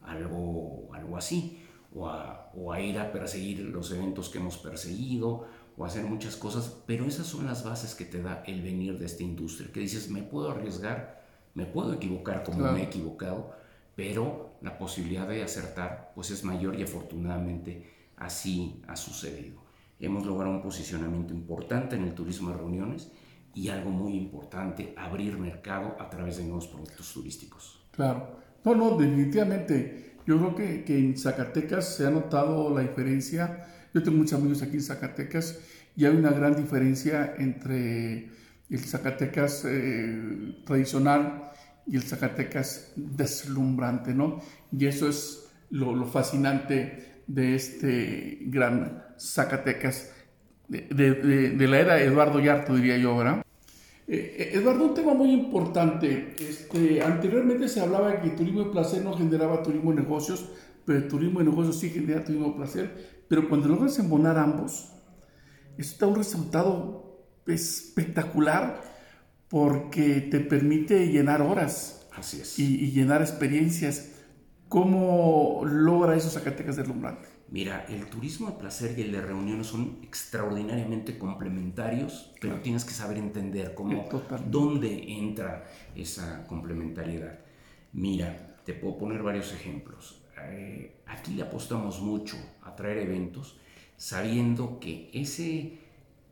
algo, 0.03 0.89
algo 0.93 1.17
así, 1.17 1.63
o 1.95 2.09
a, 2.09 2.51
o 2.57 2.73
a 2.73 2.81
ir 2.81 2.99
a 2.99 3.13
perseguir 3.13 3.61
los 3.61 3.93
eventos 3.93 4.29
que 4.29 4.39
hemos 4.39 4.59
perseguido, 4.59 5.47
o 5.77 5.85
a 5.85 5.87
hacer 5.87 6.03
muchas 6.05 6.35
cosas, 6.35 6.83
pero 6.85 7.05
esas 7.05 7.29
son 7.29 7.47
las 7.47 7.63
bases 7.63 7.95
que 7.95 8.05
te 8.05 8.21
da 8.21 8.43
el 8.45 8.61
venir 8.61 8.99
de 8.99 9.07
esta 9.07 9.23
industria, 9.23 9.71
que 9.73 9.79
dices, 9.79 10.11
me 10.11 10.25
puedo 10.25 10.51
arriesgar 10.51 11.21
me 11.55 11.67
puedo 11.67 11.93
equivocar 11.93 12.45
como 12.45 12.71
me 12.73 12.81
he 12.81 12.85
equivocado, 12.85 13.53
pero 14.01 14.57
la 14.63 14.79
posibilidad 14.79 15.29
de 15.29 15.43
acertar 15.43 16.13
pues 16.15 16.31
es 16.31 16.43
mayor 16.43 16.75
y 16.75 16.83
afortunadamente 16.83 17.85
así 18.17 18.81
ha 18.89 18.97
sucedido. 18.97 19.63
Hemos 19.99 20.25
logrado 20.25 20.55
un 20.55 20.63
posicionamiento 20.63 21.35
importante 21.35 21.97
en 21.97 22.05
el 22.05 22.15
turismo 22.15 22.49
de 22.49 22.57
reuniones 22.57 23.13
y 23.55 23.69
algo 23.69 23.91
muy 23.91 24.15
importante, 24.15 24.95
abrir 24.97 25.37
mercado 25.37 25.97
a 26.01 26.09
través 26.09 26.39
de 26.39 26.45
nuevos 26.45 26.67
productos 26.69 27.13
turísticos. 27.13 27.87
Claro. 27.91 28.39
No, 28.65 28.75
no, 28.75 28.97
definitivamente. 28.97 30.17
Yo 30.27 30.39
creo 30.39 30.55
que, 30.55 30.85
que, 30.85 30.99
en 30.99 31.19
Zacatecas 31.19 31.97
se 31.97 32.07
ha 32.07 32.11
notado 32.11 32.75
la 32.75 32.81
diferencia. 32.81 33.67
Yo 33.93 34.03
tengo 34.03 34.17
muchos 34.17 34.41
amigos 34.41 34.63
aquí 34.63 34.77
en 34.77 34.83
Zacatecas 34.83 35.61
y 35.95 36.07
hay 36.07 36.17
una 36.17 36.31
gran 36.31 36.57
diferencia 36.57 37.35
entre 37.37 38.31
el 38.71 38.79
Zacatecas 38.79 39.67
eh, 39.67 40.63
tradicional 40.65 41.50
y 41.87 41.97
el 41.97 42.03
Zacatecas 42.03 42.93
deslumbrante, 42.97 44.15
¿no? 44.15 44.41
Y 44.77 44.87
eso 44.87 45.09
es 45.09 45.51
lo, 45.71 46.05
fascinante 46.07 47.23
de 47.27 47.55
este 47.55 48.39
gran 48.43 49.05
Zacatecas 49.19 50.13
de, 50.69 50.83
de, 50.83 51.51
de, 51.51 51.69
la 51.69 51.79
era 51.81 52.01
Eduardo 52.01 52.39
Yarto, 52.39 52.77
diría 52.77 52.97
yo, 52.97 53.17
¿verdad? 53.17 53.43
Eh, 54.07 54.37
eh, 54.39 54.51
Eduardo, 54.55 54.87
un 54.87 54.95
tema 54.95 55.15
muy 55.15 55.33
importante. 55.33 56.35
Este, 56.39 57.03
anteriormente 57.03 57.69
se 57.69 57.81
hablaba 57.81 58.11
de 58.11 58.21
que 58.21 58.31
turismo 58.31 58.65
de 58.65 58.71
placer 58.71 59.05
no 59.05 59.13
generaba 59.17 59.63
turismo 59.63 59.91
de 59.91 60.03
negocios, 60.03 60.49
pero 60.85 60.99
el 60.99 61.09
turismo 61.09 61.41
de 61.41 61.47
negocios 61.47 61.79
sí 61.79 61.91
genera 61.91 62.25
turismo 62.25 62.49
de 62.49 62.55
placer. 62.55 63.25
Pero 63.29 63.49
cuando 63.49 63.69
logras 63.69 63.99
embonar 63.99 64.39
ambos, 64.39 64.93
eso 65.79 65.97
da 65.99 66.07
un 66.09 66.17
resultado 66.17 67.25
espectacular 67.47 68.81
porque 69.51 70.23
te 70.23 70.41
permite 70.41 71.09
llenar 71.09 71.43
horas. 71.43 72.09
Así 72.13 72.41
es. 72.41 72.59
Y, 72.59 72.85
y 72.85 72.93
llenar 72.93 73.21
experiencias. 73.21 74.13
¿Cómo 74.69 75.63
logra 75.65 76.17
eso 76.17 76.31
Zacatecas 76.31 76.77
deslumbrante? 76.77 77.29
Mira, 77.49 77.85
el 77.89 78.07
turismo 78.07 78.49
de 78.49 78.57
placer 78.59 78.97
y 78.97 79.03
el 79.03 79.11
de 79.11 79.21
reuniones 79.21 79.67
son 79.67 79.99
extraordinariamente 80.05 81.19
complementarios, 81.19 82.31
pero 82.35 82.53
claro. 82.53 82.63
tienes 82.63 82.85
que 82.85 82.93
saber 82.93 83.19
entender 83.19 83.75
cómo, 83.75 84.09
dónde 84.47 85.13
entra 85.15 85.65
esa 85.97 86.47
complementariedad. 86.47 87.41
Mira, 87.93 88.57
te 88.65 88.73
puedo 88.73 88.99
poner 88.99 89.25
varios 89.25 89.53
ejemplos. 89.53 90.23
Eh, 90.41 91.03
aquí 91.07 91.35
le 91.35 91.43
apostamos 91.43 92.01
mucho 92.01 92.37
a 92.63 92.77
traer 92.77 92.99
eventos, 92.99 93.59
sabiendo 93.97 94.79
que 94.79 95.11
ese 95.13 95.81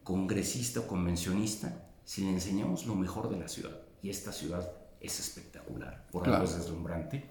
congresista 0.04 0.80
o 0.80 0.86
convencionista, 0.86 1.87
si 2.08 2.22
le 2.22 2.30
enseñamos 2.30 2.86
lo 2.86 2.94
mejor 2.94 3.28
de 3.28 3.38
la 3.38 3.48
ciudad, 3.48 3.82
y 4.02 4.08
esta 4.08 4.32
ciudad 4.32 4.72
es 4.98 5.20
espectacular, 5.20 6.06
por 6.10 6.22
claro. 6.22 6.38
algo 6.38 6.48
es 6.48 6.56
deslumbrante, 6.56 7.28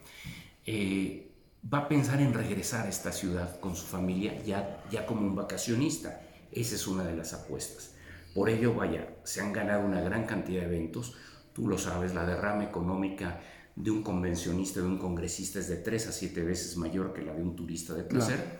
eh, 0.67 1.31
va 1.74 1.79
a 1.79 1.88
pensar 1.88 2.22
en 2.22 2.31
regresar 2.31 2.86
a 2.86 2.89
esta 2.89 3.12
ciudad 3.12 3.60
con 3.60 3.75
su 3.75 3.88
familia 3.88 4.39
ya, 4.43 4.84
ya 4.91 5.07
como 5.07 5.22
un 5.22 5.36
vacacionista. 5.36 6.22
Esa 6.51 6.75
es 6.75 6.86
una 6.86 7.03
de 7.03 7.15
las 7.15 7.34
apuestas. 7.34 7.96
Por 8.36 8.50
ello, 8.50 8.75
vaya, 8.75 9.15
se 9.24 9.41
han 9.41 9.51
ganado 9.51 9.84
una 9.84 10.01
gran 10.01 10.27
cantidad 10.27 10.62
de 10.62 10.67
eventos. 10.67 11.15
Tú 11.53 11.67
lo 11.67 11.79
sabes, 11.79 12.13
la 12.13 12.24
derrama 12.24 12.63
económica 12.63 13.41
de 13.75 13.89
un 13.89 14.03
convencionista, 14.03 14.79
de 14.79 14.86
un 14.86 15.00
congresista, 15.00 15.57
es 15.57 15.69
de 15.69 15.77
tres 15.77 16.07
a 16.07 16.12
siete 16.12 16.43
veces 16.43 16.77
mayor 16.77 17.13
que 17.13 17.24
la 17.24 17.34
de 17.34 17.41
un 17.41 17.55
turista 17.55 17.96
de 17.96 18.03
placer. 18.03 18.36
Claro. 18.36 18.60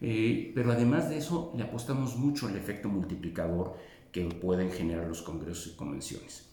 Eh, 0.00 0.52
pero 0.54 0.72
además 0.72 1.10
de 1.10 1.18
eso, 1.18 1.52
le 1.54 1.64
apostamos 1.64 2.16
mucho 2.16 2.46
al 2.46 2.56
efecto 2.56 2.88
multiplicador 2.88 3.76
que 4.12 4.24
pueden 4.24 4.70
generar 4.70 5.06
los 5.06 5.22
congresos 5.22 5.68
y 5.68 5.76
convenciones. 5.76 6.48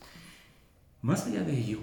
Más 1.01 1.27
allá 1.27 1.43
de 1.43 1.57
ello, 1.57 1.79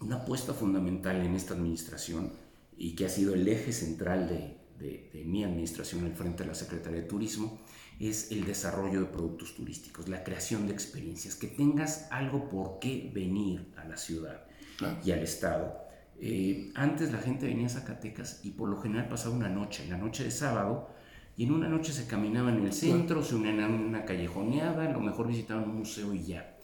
una 0.00 0.16
apuesta 0.16 0.52
fundamental 0.52 1.16
en 1.24 1.34
esta 1.34 1.54
administración 1.54 2.32
y 2.76 2.94
que 2.94 3.06
ha 3.06 3.08
sido 3.08 3.34
el 3.34 3.46
eje 3.48 3.72
central 3.72 4.28
de, 4.28 4.58
de, 4.78 5.10
de, 5.12 5.24
mi 5.24 5.44
administración 5.44 6.04
al 6.04 6.14
frente 6.14 6.42
de 6.42 6.48
la 6.48 6.54
Secretaría 6.54 7.02
de 7.02 7.08
Turismo, 7.08 7.60
es 8.00 8.32
el 8.32 8.44
desarrollo 8.44 9.00
de 9.00 9.06
productos 9.06 9.54
turísticos, 9.54 10.08
la 10.08 10.24
creación 10.24 10.66
de 10.66 10.72
experiencias, 10.72 11.36
que 11.36 11.46
tengas 11.46 12.08
algo 12.10 12.48
por 12.48 12.78
qué 12.80 13.10
venir 13.14 13.72
a 13.76 13.84
la 13.84 13.96
ciudad 13.96 14.44
claro. 14.76 14.98
y 15.04 15.10
al 15.12 15.20
Estado. 15.20 15.82
Eh, 16.20 16.70
antes 16.74 17.12
la 17.12 17.18
gente 17.18 17.46
venía 17.46 17.66
a 17.66 17.70
Zacatecas 17.70 18.40
y 18.44 18.50
por 18.50 18.68
lo 18.68 18.80
general 18.80 19.08
pasaba 19.08 19.34
una 19.34 19.48
noche, 19.48 19.86
la 19.88 19.98
noche 19.98 20.24
de 20.24 20.30
sábado, 20.30 20.88
y 21.36 21.44
en 21.44 21.52
una 21.52 21.68
noche 21.68 21.92
se 21.92 22.06
caminaba 22.06 22.52
en 22.52 22.64
el 22.64 22.72
centro, 22.72 23.22
se 23.22 23.34
unían 23.34 23.60
a 23.60 23.68
una 23.68 24.04
callejoneada, 24.04 24.86
a 24.86 24.92
lo 24.92 25.00
mejor 25.00 25.28
visitaban 25.28 25.64
un 25.64 25.78
museo 25.78 26.12
y 26.12 26.22
ya. 26.24 26.56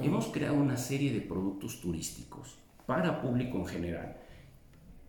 Hemos 0.00 0.26
creado 0.26 0.54
una 0.54 0.76
serie 0.76 1.12
de 1.12 1.20
productos 1.20 1.80
turísticos 1.80 2.56
para 2.86 3.20
público 3.20 3.58
en 3.58 3.66
general, 3.66 4.16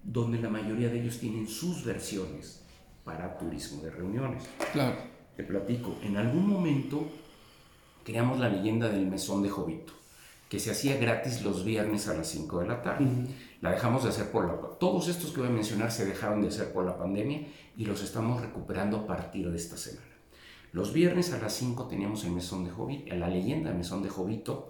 donde 0.04 0.42
la 0.42 0.50
mayoría 0.50 0.90
de 0.90 1.02
ellos 1.02 1.20
tienen 1.20 1.48
sus 1.48 1.86
versiones 1.86 2.64
para 3.04 3.38
turismo 3.38 3.82
de 3.82 3.92
reuniones. 3.92 4.44
Claro. 4.74 4.98
Te 5.36 5.44
platico, 5.44 5.96
en 6.04 6.18
algún 6.18 6.48
momento 6.48 7.08
creamos 8.04 8.40
la 8.40 8.50
leyenda 8.50 8.90
del 8.90 9.06
mesón 9.06 9.44
de 9.44 9.50
Jovito, 9.50 9.94
que 10.50 10.60
se 10.60 10.72
hacía 10.72 10.98
gratis 10.98 11.44
los 11.44 11.64
viernes 11.64 12.08
a 12.08 12.14
las 12.14 12.28
5 12.30 12.60
de 12.60 12.68
la 12.68 12.82
tarde. 12.82 13.06
Uh 13.06 13.08
-huh. 13.08 13.28
La 13.62 13.72
dejamos 13.72 14.04
de 14.04 14.10
hacer 14.10 14.32
por 14.32 14.46
la... 14.46 14.78
Todos 14.80 15.08
estos 15.08 15.32
que 15.32 15.40
voy 15.40 15.50
a 15.50 15.52
mencionar 15.52 15.92
se 15.92 16.06
dejaron 16.06 16.42
de 16.42 16.50
hacer 16.50 16.72
por 16.72 16.86
la 16.86 16.98
pandemia 16.98 17.48
y 17.76 17.86
los 17.86 18.04
estamos 18.04 18.42
recuperando 18.42 18.98
a 18.98 19.08
partir 19.08 19.50
de 19.50 19.58
esta 19.58 19.78
semana. 19.78 20.08
Los 20.74 20.94
viernes 20.94 21.34
a 21.34 21.40
las 21.40 21.54
5 21.54 21.88
teníamos 21.88 22.24
el 22.26 22.32
mesón 22.32 22.66
de 22.66 22.72
Jovito, 22.72 23.16
la 23.16 23.30
leyenda 23.30 23.72
mesón 23.72 24.04
de 24.04 24.10
Jovito 24.10 24.68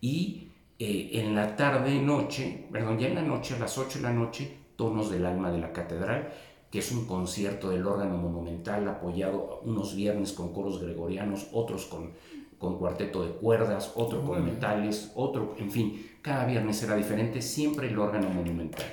y 0.00 0.48
eh, 0.78 1.10
en 1.14 1.34
la 1.34 1.56
tarde, 1.56 2.00
noche, 2.00 2.66
perdón, 2.70 2.98
ya 2.98 3.08
en 3.08 3.16
la 3.16 3.22
noche, 3.22 3.56
a 3.56 3.58
las 3.58 3.76
8 3.76 3.98
de 3.98 4.04
la 4.04 4.12
noche, 4.12 4.56
Tonos 4.76 5.10
del 5.10 5.26
Alma 5.26 5.50
de 5.50 5.58
la 5.58 5.72
Catedral, 5.72 6.32
que 6.70 6.78
es 6.78 6.92
un 6.92 7.06
concierto 7.06 7.70
del 7.70 7.86
órgano 7.86 8.16
monumental 8.18 8.86
apoyado 8.86 9.60
unos 9.64 9.96
viernes 9.96 10.32
con 10.32 10.52
coros 10.52 10.80
gregorianos, 10.80 11.48
otros 11.52 11.86
con, 11.86 12.12
con 12.58 12.78
cuarteto 12.78 13.24
de 13.24 13.32
cuerdas, 13.32 13.92
otro 13.94 14.24
con 14.24 14.44
metales, 14.44 15.12
otro, 15.14 15.54
en 15.58 15.70
fin, 15.70 16.10
cada 16.22 16.44
viernes 16.44 16.82
era 16.82 16.96
diferente, 16.96 17.40
siempre 17.40 17.88
el 17.88 17.98
órgano 17.98 18.28
monumental. 18.28 18.86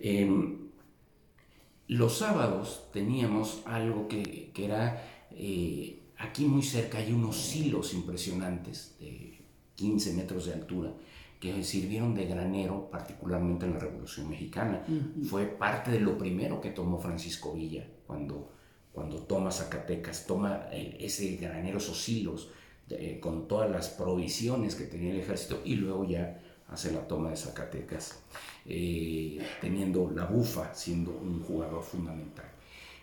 Eh, 0.00 0.58
los 1.88 2.18
sábados 2.18 2.88
teníamos 2.92 3.62
algo 3.64 4.08
que, 4.08 4.50
que 4.52 4.64
era, 4.64 5.02
eh, 5.30 6.02
aquí 6.18 6.44
muy 6.44 6.62
cerca 6.62 6.98
hay 6.98 7.12
unos 7.12 7.36
silos 7.36 7.94
impresionantes 7.94 8.96
de 9.00 9.38
15 9.76 10.14
metros 10.14 10.46
de 10.46 10.54
altura, 10.54 10.92
que 11.40 11.62
sirvieron 11.62 12.14
de 12.14 12.26
granero, 12.26 12.90
particularmente 12.90 13.64
en 13.64 13.74
la 13.74 13.78
Revolución 13.78 14.28
Mexicana. 14.28 14.82
Uh 14.88 14.92
-huh. 14.92 15.24
Fue 15.24 15.46
parte 15.46 15.92
de 15.92 16.00
lo 16.00 16.18
primero 16.18 16.60
que 16.60 16.70
tomó 16.70 16.98
Francisco 16.98 17.54
Villa 17.54 17.86
cuando, 18.06 18.50
cuando 18.92 19.18
toma 19.18 19.52
Zacatecas, 19.52 20.26
toma 20.26 20.66
el, 20.72 20.96
ese 20.98 21.36
granero, 21.36 21.78
esos 21.78 22.08
hilos, 22.08 22.50
eh, 22.90 23.18
con 23.20 23.48
todas 23.48 23.70
las 23.70 23.88
provisiones 23.88 24.74
que 24.74 24.84
tenía 24.84 25.12
el 25.12 25.20
ejército 25.20 25.60
y 25.64 25.76
luego 25.76 26.06
ya 26.06 26.40
hace 26.68 26.92
la 26.92 27.06
toma 27.06 27.30
de 27.30 27.36
Zacatecas, 27.36 28.20
eh, 28.66 29.38
teniendo 29.60 30.10
la 30.14 30.24
bufa 30.24 30.74
siendo 30.74 31.10
un 31.10 31.42
jugador 31.42 31.82
fundamental. 31.82 32.46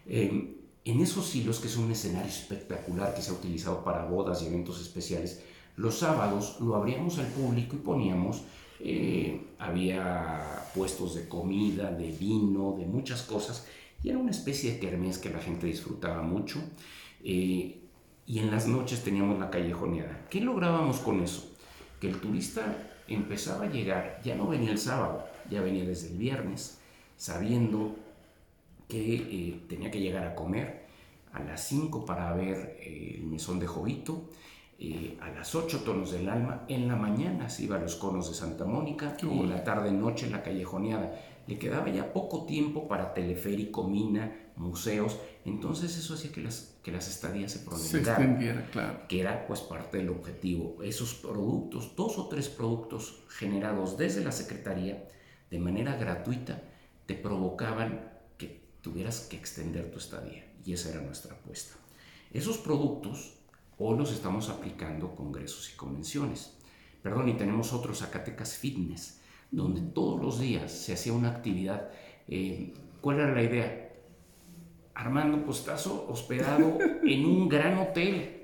Eh, 0.08 0.56
en 0.86 1.02
esos 1.02 1.36
hilos, 1.36 1.60
que 1.60 1.68
es 1.68 1.78
un 1.78 1.92
escenario 1.92 2.30
espectacular 2.30 3.16
que 3.16 3.22
se 3.24 3.32
ha 3.32 3.34
utilizado 3.34 3.84
para 3.84 4.06
bodas 4.06 4.44
y 4.44 4.48
eventos 4.48 4.80
especiales, 4.80 5.42
los 5.78 5.98
sábados 5.98 6.58
lo 6.62 6.76
abríamos 6.76 7.18
al 7.18 7.26
público 7.28 7.76
y 7.76 7.80
poníamos, 7.80 8.44
eh, 8.80 9.42
había 9.58 10.70
puestos 10.76 11.16
de 11.16 11.28
comida, 11.28 11.92
de 11.92 12.12
vino, 12.12 12.76
de 12.78 12.86
muchas 12.86 13.24
cosas, 13.24 13.66
y 14.04 14.10
era 14.10 14.20
una 14.20 14.32
especie 14.32 14.74
de 14.74 14.80
kermés 14.80 15.18
que 15.18 15.32
la 15.32 15.40
gente 15.40 15.66
disfrutaba 15.66 16.22
mucho. 16.22 16.60
Eh, 17.24 17.82
y 18.28 18.40
en 18.40 18.52
las 18.52 18.68
noches 18.68 19.04
teníamos 19.04 19.40
la 19.40 19.50
callejoneada. 19.50 20.26
¿Qué 20.30 20.42
lográbamos 20.42 21.00
con 21.00 21.22
eso? 21.22 21.54
Que 22.00 22.10
el 22.10 22.20
turista 22.20 22.78
empezaba 23.08 23.66
a 23.66 23.70
llegar, 23.70 24.20
ya 24.24 24.36
no 24.36 24.48
venía 24.48 24.72
el 24.72 24.80
sábado, 24.80 25.26
ya 25.50 25.62
venía 25.62 25.86
desde 25.86 26.10
el 26.10 26.18
viernes, 26.18 26.80
sabiendo 27.18 27.96
que 28.88 29.16
eh, 29.16 29.60
tenía 29.70 29.92
que 29.92 30.00
llegar 30.00 30.26
a 30.26 30.36
comer 30.36 30.86
a 31.34 31.44
las 31.44 31.68
5 31.68 32.06
para 32.06 32.34
ver 32.34 32.78
eh, 32.80 33.16
el 33.18 33.24
mesón 33.26 33.60
de 33.60 33.68
Jovito, 33.68 34.30
eh, 34.80 35.18
a 35.22 35.30
las 35.30 35.54
8 35.54 35.84
tonos 35.84 36.12
del 36.12 36.28
alma, 36.28 36.66
en 36.68 36.88
la 36.88 36.96
mañana 36.96 37.50
se 37.50 37.64
iba 37.64 37.78
a 37.78 37.80
los 37.80 37.96
conos 37.96 38.30
de 38.30 38.36
Santa 38.36 38.66
Mónica 38.66 39.16
y 39.22 39.26
en 39.26 39.50
la 39.50 39.64
tarde 39.64 39.92
noche 39.92 40.30
la 40.30 40.44
callejoneada. 40.44 41.14
Le 41.48 41.60
quedaba 41.60 41.90
ya 41.90 42.12
poco 42.12 42.46
tiempo 42.46 42.88
para 42.88 43.14
teleférico, 43.14 43.84
mina, 43.88 44.36
museos, 44.56 45.20
entonces 45.46 45.98
eso 45.98 46.16
hacía 46.16 46.32
que 46.32 46.42
las, 46.42 46.76
que 46.84 46.92
las 46.92 47.08
estadías 47.08 47.52
se 47.52 47.60
prolongaran, 47.60 48.40
se 48.40 48.72
claro. 48.72 49.08
que 49.08 49.22
era 49.22 49.46
pues 49.48 49.62
parte 49.62 49.98
del 49.98 50.10
objetivo. 50.10 50.82
Esos 50.84 51.14
productos, 51.14 51.96
dos 51.96 52.18
o 52.18 52.28
tres 52.28 52.50
productos 52.50 53.24
generados 53.30 53.98
desde 53.98 54.24
la 54.24 54.32
Secretaría 54.32 55.08
de 55.52 55.60
manera 55.60 55.96
gratuita, 55.96 56.64
te 57.06 57.14
provocaban 57.14 58.12
que 58.38 58.64
tuvieras 58.82 59.22
que 59.22 59.38
extender 59.38 59.92
tu 59.92 60.00
estadía 60.00 60.52
y 60.66 60.74
esa 60.74 60.90
era 60.90 61.02
nuestra 61.02 61.36
apuesta. 61.36 61.76
Esos 62.34 62.58
productos 62.58 63.36
Hoy 63.78 63.98
los 63.98 64.14
estamos 64.14 64.50
aplicando 64.50 65.16
congresos 65.16 65.70
y 65.70 65.76
convenciones. 65.76 66.54
Perdón, 67.04 67.28
y 67.28 67.34
tenemos 67.34 67.74
otros 67.74 68.00
Zacatecas 68.00 68.56
Fitness, 68.56 69.20
donde 69.52 69.82
todos 69.82 70.22
los 70.22 70.40
días 70.40 70.72
se 70.72 70.94
hacía 70.94 71.12
una 71.12 71.30
actividad. 71.30 71.90
Eh, 72.30 72.74
¿Cuál 73.02 73.20
era 73.20 73.34
la 73.34 73.44
idea? 73.44 73.85
Armando 74.96 75.46
Postazo 75.46 76.08
hospedado 76.10 76.78
en 77.04 77.26
un 77.26 77.50
gran 77.50 77.78
hotel. 77.78 78.42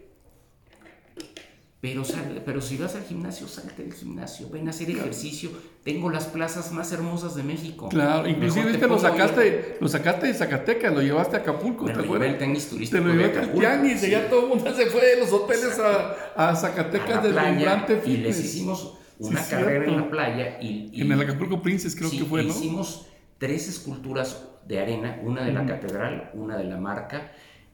Pero, 1.80 2.04
pero 2.46 2.62
si 2.62 2.78
vas 2.78 2.94
al 2.94 3.04
gimnasio, 3.04 3.48
salte 3.48 3.82
del 3.82 3.94
gimnasio, 3.94 4.48
ven 4.52 4.68
a 4.68 4.70
hacer 4.70 4.88
ejercicio. 4.92 5.50
Tengo 5.84 6.12
las 6.12 6.26
plazas 6.26 6.72
más 6.72 6.92
hermosas 6.92 7.34
de 7.34 7.42
México. 7.42 7.90
Claro, 7.90 8.30
inclusive 8.30 8.78
lo 8.78 9.00
sacaste, 9.00 9.78
lo 9.82 9.88
sacaste 9.88 10.28
de 10.28 10.34
Zacatecas, 10.36 10.94
lo 10.94 11.02
llevaste 11.02 11.38
a 11.38 11.40
Acapulco, 11.40 11.86
¿te 11.86 11.94
acuerdas? 11.94 12.34
el 12.34 12.38
tenis 12.38 12.70
turístico. 12.70 13.02
Te 13.02 13.08
lo 13.08 13.16
llevaste 13.16 13.40
al 13.40 13.54
tianguis, 13.54 14.04
y 14.04 14.12
ya 14.12 14.30
todo 14.30 14.44
el 14.44 14.50
mundo 14.50 14.76
se 14.76 14.86
fue 14.92 15.04
de 15.04 15.20
los 15.22 15.34
hoteles 15.34 15.80
a, 15.80 16.52
a 16.52 16.56
Zacatecas 16.56 17.24
del 17.24 17.34
Vibrante 17.34 18.00
Y 18.06 18.18
les 18.18 18.40
hicimos 18.40 19.00
una 19.18 19.44
carrera 19.44 19.86
en 19.86 19.98
la 19.98 20.08
playa. 20.08 20.60
Y, 20.62 21.02
en 21.02 21.12
el 21.12 21.20
Acapulco 21.20 21.64
Princess 21.64 21.96
creo 21.96 22.12
que 22.12 22.26
fue, 22.26 22.44
¿no? 22.44 22.50
hicimos 22.50 23.08
tres 23.42 23.68
esculturas 23.68 24.48
de 24.68 24.80
arena, 24.80 25.20
una 25.24 25.44
de 25.44 25.52
la 25.52 25.66
catedral, 25.66 26.30
una 26.36 26.58
de 26.58 26.66
la 26.66 26.78
marca 26.78 27.32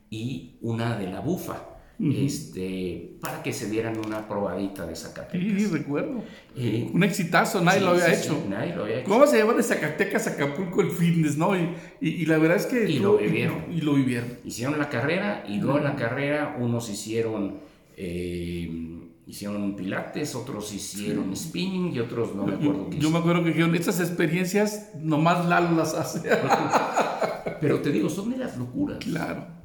y 0.09 0.55
una 0.61 0.97
de 0.97 1.07
la 1.07 1.19
bufa 1.19 1.77
este, 1.99 3.17
para 3.19 3.43
que 3.43 3.51
se 3.51 3.69
dieran 3.69 3.97
una 3.97 4.25
probadita 4.29 4.85
de 4.85 4.95
Zacatecas. 4.95 5.61
Sí, 5.61 5.65
recuerdo. 5.65 6.23
Eh, 6.55 6.89
un 6.93 7.03
exitazo, 7.03 7.61
nadie, 7.61 7.81
lo 7.81 7.89
había 7.89 8.13
hecho. 8.13 8.45
nadie 8.47 8.73
lo 8.75 8.83
había 8.83 8.99
hecho. 8.99 9.09
¿Cómo 9.09 9.27
se 9.27 9.39
llama 9.39 9.55
de 9.55 9.63
Zacatecas 9.63 10.27
a 10.27 10.31
Acapulco 10.31 10.81
el 10.81 10.91
fitness, 10.91 11.37
no? 11.37 11.53
Y, 11.57 11.75
y, 11.99 12.25
la 12.27 12.37
verdad 12.37 12.57
es 12.57 12.67
que... 12.67 12.89
Y 12.89 12.99
lo 12.99 13.17
vivieron. 13.17 13.65
Y, 13.69 13.81
lo 13.81 13.93
vivieron. 13.93 14.29
Hicieron 14.45 14.79
la 14.79 14.89
carrera 14.89 15.43
y 15.49 15.57
luego 15.57 15.79
en 15.79 15.83
la 15.83 15.97
carrera 15.97 16.55
unos 16.57 16.89
hicieron... 16.89 17.59
Eh, 17.97 19.06
hicieron 19.27 19.75
pilates, 19.75 20.33
otros 20.33 20.73
hicieron 20.73 21.35
spinning 21.35 21.93
y 21.93 21.99
otros 21.99 22.33
no 22.33 22.47
me 22.47 22.55
acuerdo 22.55 22.89
qué 22.89 22.97
Yo 22.97 23.11
me 23.11 23.19
acuerdo 23.19 23.43
que 23.43 23.49
dijeron, 23.49 23.75
estas 23.75 23.99
experiencias 23.99 24.91
nomás 24.99 25.45
Lalo 25.45 25.75
las 25.75 25.93
hace. 25.93 26.21
Pero 27.61 27.81
te 27.81 27.91
digo, 27.91 28.09
son 28.09 28.31
de 28.31 28.37
las 28.37 28.57
locuras. 28.57 28.99
Claro 28.99 29.57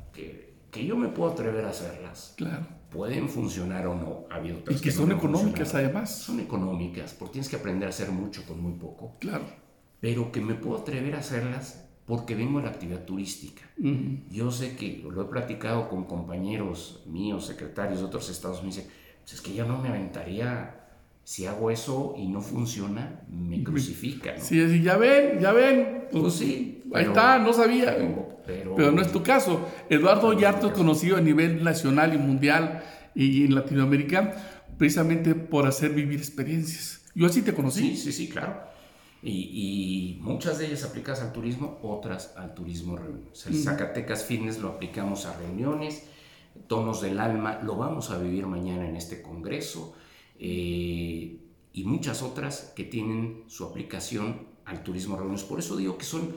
que 0.73 0.87
yo 0.87 0.97
me 0.97 1.09
puedo 1.09 1.31
atrever 1.31 1.67
a 1.67 1.69
hacerlas. 1.69 2.35
Claro. 2.37 2.67
Pueden 2.91 3.29
funcionar 3.29 3.87
o 3.87 3.95
no. 3.95 4.25
Ha 4.31 4.37
habido 4.37 4.59
y 4.69 4.75
que, 4.77 4.91
son 4.91 5.13
económicas 5.13 5.75
además. 5.75 6.19
Son 6.19 6.41
económicas, 6.41 7.15
porque 7.15 7.35
tienes 7.35 7.49
que 7.49 7.57
aprender 7.57 7.87
a 7.87 7.91
hacer 7.91 8.11
mucho 8.11 8.45
con 8.47 8.61
muy 8.61 8.73
poco. 8.73 9.17
Claro. 9.21 9.45
Pero 10.01 10.33
que 10.33 10.41
me 10.41 10.55
puedo 10.55 10.79
atrever 10.79 11.15
a 11.15 11.19
hacerlas 11.19 11.89
porque 12.07 12.35
vengo 12.35 12.59
de 12.59 12.65
la 12.65 12.71
actividad 12.71 13.05
turística. 13.05 13.63
Yo 14.31 14.51
sé 14.51 14.75
que 14.77 15.05
lo 15.09 15.23
he 15.23 15.25
platicado 15.27 15.89
con 15.89 16.05
compañeros 16.05 17.03
míos, 17.07 17.47
secretarios 17.47 18.01
de 18.01 18.07
otros 18.07 18.29
estados, 18.31 18.63
me 18.63 18.69
dicen, 18.69 18.87
pues 19.23 19.35
es 19.35 19.41
que 19.41 19.55
ya 19.55 19.65
no 19.65 19.79
me 19.79 19.89
aventaría 19.89 20.79
si 21.25 21.47
hago 21.47 21.71
eso 21.71 22.15
y 22.19 22.27
no 22.27 22.41
funciona, 22.41 23.21
me 23.31 23.63
crucifican. 23.63 24.37
¿no? 24.37 24.45
Sí, 24.45 24.83
ya 24.83 24.97
ven, 24.97 25.39
ya 25.41 25.53
ven. 25.53 26.09
Pues 26.11 26.35
sí, 26.35 26.83
Ahí 26.95 27.05
está, 27.05 27.39
no 27.39 27.53
sabía. 27.53 27.97
Pero, 28.47 28.93
no 28.93 29.01
es 29.01 29.13
tu 29.13 29.23
caso. 29.23 29.69
Eduardo 29.89 30.33
Yarto 30.33 30.69
es 30.69 30.73
conocido 30.73 31.17
a 31.17 31.21
nivel 31.21 31.63
nacional 31.63 32.15
y 32.15 32.19
mundial 32.19 32.83
y 33.15 33.45
en 33.45 33.55
Latinoamérica 33.55 34.35
precisamente 34.79 35.35
por 35.35 35.67
hacer 35.67 35.93
vivir 35.93 36.19
experiencias. 36.19 37.03
Yo 37.15 37.27
así 37.27 37.43
te 37.43 37.55
conocí. 37.55 37.91
Sí, 37.91 37.97
sí, 37.97 38.13
sí, 38.13 38.29
claro. 38.29 38.73
Y, 39.23 40.19
muchas 40.21 40.59
de 40.59 40.67
ellas 40.67 40.83
aplicadas 40.83 41.23
al 41.23 41.33
turismo, 41.33 41.79
otras 41.83 42.35
al 42.37 42.55
turismo 42.55 42.97
reuniones. 42.97 43.47
El 43.47 43.57
Zacatecas 43.63 44.25
Fitness 44.25 44.59
lo 44.59 44.71
aplicamos 44.71 45.27
a 45.27 45.39
reuniones, 45.39 46.03
tonos 46.67 47.01
del 47.01 47.21
alma, 47.21 47.61
lo 47.63 47.77
vamos 47.77 48.11
a 48.11 48.19
vivir 48.19 48.47
mañana 48.47 48.89
en 48.89 48.97
este 48.97 49.23
congreso 49.23 49.95
eh, 50.39 51.39
y 51.73 51.85
muchas 51.85 52.23
otras 52.23 52.73
que 52.75 52.85
tienen 52.85 53.45
su 53.49 53.65
aplicación 53.65 54.47
al 54.65 54.83
turismo 54.83 55.17
reuniones. 55.17 55.45
Por 55.45 55.59
eso 55.59 55.77
digo 55.77 55.99
que 55.99 56.05
son 56.05 56.35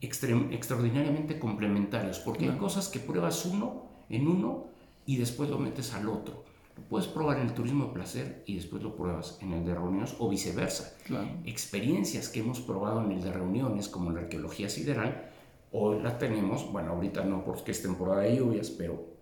extraordinariamente 0.00 1.38
complementarios, 1.38 2.18
porque 2.18 2.48
hay 2.48 2.56
cosas 2.58 2.88
que 2.88 3.00
pruebas 3.00 3.44
uno 3.46 3.84
en 4.08 4.28
uno 4.28 4.66
y 5.06 5.16
después 5.16 5.50
lo 5.50 5.58
metes 5.58 5.94
al 5.94 6.08
otro. 6.08 6.44
Lo 6.76 6.82
puedes 6.84 7.06
probar 7.06 7.38
en 7.38 7.46
el 7.46 7.54
turismo 7.54 7.86
de 7.86 7.92
placer 7.92 8.42
y 8.46 8.56
después 8.56 8.82
lo 8.82 8.96
pruebas 8.96 9.38
en 9.40 9.52
el 9.52 9.64
de 9.64 9.74
reuniones 9.74 10.16
o 10.18 10.28
viceversa. 10.28 10.96
Experiencias 11.44 12.28
que 12.28 12.40
hemos 12.40 12.60
probado 12.60 13.04
en 13.04 13.12
el 13.12 13.22
de 13.22 13.32
reuniones, 13.32 13.88
como 13.88 14.10
la 14.10 14.20
arqueología 14.20 14.68
sideral, 14.68 15.30
hoy 15.70 16.02
la 16.02 16.18
tenemos, 16.18 16.70
bueno, 16.72 16.92
ahorita 16.92 17.24
no 17.24 17.44
porque 17.44 17.70
es 17.70 17.82
temporada 17.82 18.22
de 18.22 18.36
lluvias, 18.36 18.70
pero 18.70 19.13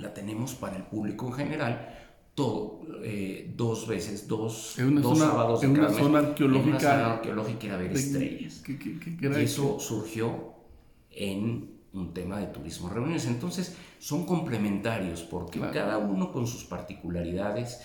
la 0.00 0.14
tenemos 0.14 0.54
para 0.54 0.76
el 0.76 0.84
público 0.84 1.26
en 1.26 1.32
general 1.32 1.96
todo, 2.34 2.80
eh, 3.02 3.52
dos 3.56 3.86
veces, 3.86 4.26
dos, 4.26 4.76
dos 4.78 5.18
sábados 5.18 5.62
en 5.62 5.70
una 5.72 5.90
zona 5.90 6.18
arqueológica. 6.20 6.68
En 6.68 6.70
una 6.70 6.80
zona 6.80 7.12
arqueológica 7.14 7.66
era 7.66 7.76
ver 7.76 7.92
estrellas. 7.92 8.62
y 8.66 9.26
eso 9.26 9.78
surgió 9.78 10.54
en 11.10 11.80
un 11.92 12.14
tema 12.14 12.38
de 12.38 12.46
turismo 12.46 12.88
reuniones. 12.88 13.26
Entonces 13.26 13.76
son 13.98 14.24
complementarios 14.24 15.22
porque 15.22 15.60
cada 15.60 15.98
uno 15.98 16.32
con 16.32 16.46
sus 16.46 16.64
particularidades. 16.64 17.82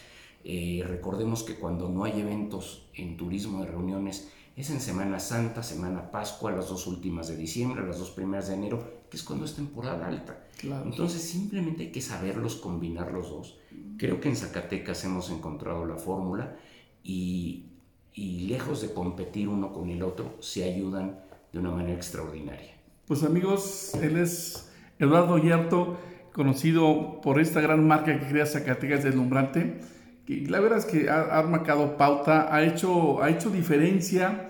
Eh, 0.47 0.83
recordemos 0.87 1.41
que 1.41 1.55
cuando 1.55 1.89
no 1.89 2.03
hay 2.03 2.21
eventos 2.21 2.87
en 2.93 3.17
turismo 3.17 3.61
de 3.61 3.71
reuniones 3.71 4.31
es 4.55 4.69
en 4.69 4.79
Semana 4.79 5.19
Santa, 5.19 5.63
Semana 5.63 6.11
Pascua, 6.11 6.51
las 6.51 6.69
dos 6.69 6.87
últimas 6.87 7.27
de 7.27 7.35
diciembre, 7.35 7.85
las 7.85 7.99
dos 7.99 8.11
primeras 8.11 8.47
de 8.47 8.55
enero, 8.55 9.03
que 9.09 9.17
es 9.17 9.23
cuando 9.23 9.45
es 9.45 9.55
temporada 9.55 10.07
alta. 10.07 10.47
Entonces 10.63 11.21
simplemente 11.21 11.83
hay 11.83 11.91
que 11.91 12.01
saberlos 12.01 12.55
combinar 12.55 13.11
los 13.11 13.29
dos 13.29 13.59
Creo 13.97 14.19
que 14.19 14.29
en 14.29 14.35
Zacatecas 14.35 15.03
hemos 15.05 15.29
encontrado 15.29 15.85
la 15.85 15.95
fórmula 15.95 16.57
y, 17.03 17.67
lejos 18.15 18.81
de 18.81 18.93
competir 18.93 19.47
uno 19.47 19.71
con 19.71 19.89
el 19.89 20.03
otro, 20.03 20.35
se 20.39 20.63
ayudan 20.63 21.19
de 21.51 21.59
una 21.59 21.71
manera 21.71 21.95
extraordinaria. 21.95 22.73
Pues 23.07 23.23
amigos, 23.23 23.93
él 24.01 24.17
es 24.17 24.71
Eduardo 24.99 25.37
Hierto, 25.37 25.97
conocido 26.33 27.21
por 27.21 27.39
esta 27.39 27.61
gran 27.61 27.87
marca 27.87 28.19
que 28.19 28.27
crea 28.27 28.45
Zacatecas 28.45 29.03
deslumbrante. 29.03 29.79
Y 30.27 30.45
la 30.47 30.59
verdad 30.59 30.79
es 30.79 30.85
que 30.85 31.09
ha, 31.09 31.43
marcado 31.43 31.97
pauta, 31.97 32.53
ha 32.53 32.63
hecho, 32.63 33.21
ha 33.21 33.29
hecho 33.29 33.49
diferencia, 33.49 34.47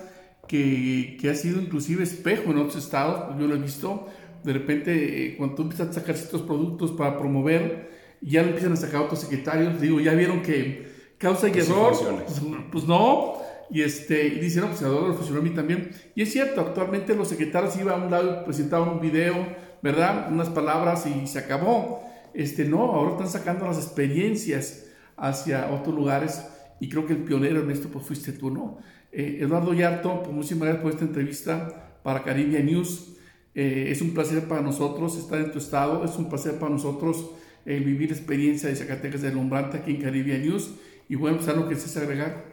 que, 0.48 1.18
que, 1.20 1.30
ha 1.30 1.36
sido 1.36 1.60
inclusive 1.60 2.04
espejo 2.04 2.52
en 2.52 2.60
otros 2.60 2.78
estados, 2.78 3.38
yo 3.40 3.48
lo 3.48 3.56
he 3.56 3.60
visto. 3.60 4.08
De 4.44 4.54
repente, 4.54 5.26
eh, 5.26 5.38
cuando 5.38 5.56
tú 5.56 5.64
empiezas 5.64 5.90
a 5.90 5.94
sacar 5.94 6.16
estos 6.16 6.44
productos 6.44 6.92
para 6.92 7.18
promover, 7.18 7.90
ya 8.22 8.42
lo 8.42 8.50
empiezan 8.50 8.74
a 8.74 8.76
sacar 8.76 9.02
otros 9.02 9.20
secretarios, 9.20 9.82
digo, 9.82 10.00
ya 10.00 10.14
vieron 10.14 10.42
que 10.42 10.88
causa 11.18 11.50
y 11.50 11.58
error, 11.58 11.94
pues, 12.26 12.42
pues, 12.72 12.84
no, 12.86 13.38
y 13.70 13.82
este, 13.82 14.28
y 14.28 14.40
dicen, 14.40 14.62
no, 14.62 14.70
pues 14.70 14.82
lo 14.82 15.14
funcionó 15.14 15.40
a 15.40 15.44
mí 15.44 15.50
también, 15.50 15.92
y 16.14 16.22
es 16.22 16.32
cierto, 16.32 16.62
actualmente 16.62 17.16
los 17.16 17.28
secretarios 17.28 17.76
iban 17.78 18.02
a 18.02 18.06
un 18.06 18.12
lado 18.12 18.42
y 18.42 18.46
presentaban 18.46 18.90
un 18.90 19.02
video, 19.02 19.36
¿verdad? 19.82 20.32
Unas 20.32 20.50
palabras 20.50 21.06
y 21.08 21.28
se 21.28 21.40
acabó, 21.40 22.04
este, 22.34 22.66
no, 22.66 22.94
ahora 22.94 23.12
están 23.12 23.30
sacando 23.30 23.66
las 23.66 23.78
experiencias 23.78 24.85
hacia 25.18 25.72
otros 25.72 25.96
lugares, 25.96 26.46
y 26.80 26.90
creo 26.90 27.06
que 27.06 27.14
el 27.14 27.24
pionero 27.24 27.62
en 27.62 27.72
esto, 27.72 27.90
pues 27.90 28.06
fuiste 28.06 28.34
tú, 28.34 28.52
¿no? 28.52 28.80
Eh, 29.12 29.40
Eduardo 29.42 29.74
Yarto, 29.74 30.24
pues 30.24 30.36
muchísimas 30.36 30.68
gracias 30.68 30.84
por 30.84 30.92
esta 30.92 31.06
entrevista 31.06 32.00
para 32.04 32.24
Caribia 32.24 32.60
News, 32.60 33.16
eh, 33.56 33.88
es 33.90 34.02
un 34.02 34.14
placer 34.14 34.48
para 34.50 34.62
nosotros 34.62 35.18
estar 35.18 35.40
en 35.40 35.52
tu 35.52 35.60
estado, 35.60 36.04
es 36.04 36.18
un 36.18 36.28
placer 36.28 36.60
para 36.60 36.72
nosotros 36.72 37.32
el 37.66 37.84
vivir 37.84 38.12
experiencia 38.12 38.70
de 38.70 38.76
Zacatecas 38.76 39.22
deslumbrante 39.22 39.78
aquí 39.78 39.92
en 39.92 40.02
Caribbean 40.02 40.42
News. 40.42 40.72
Y 41.08 41.16
bueno, 41.16 41.38
pues 41.38 41.50
algo 41.50 41.68
que 41.68 41.76
se 41.76 42.00
agregar. 42.00 42.44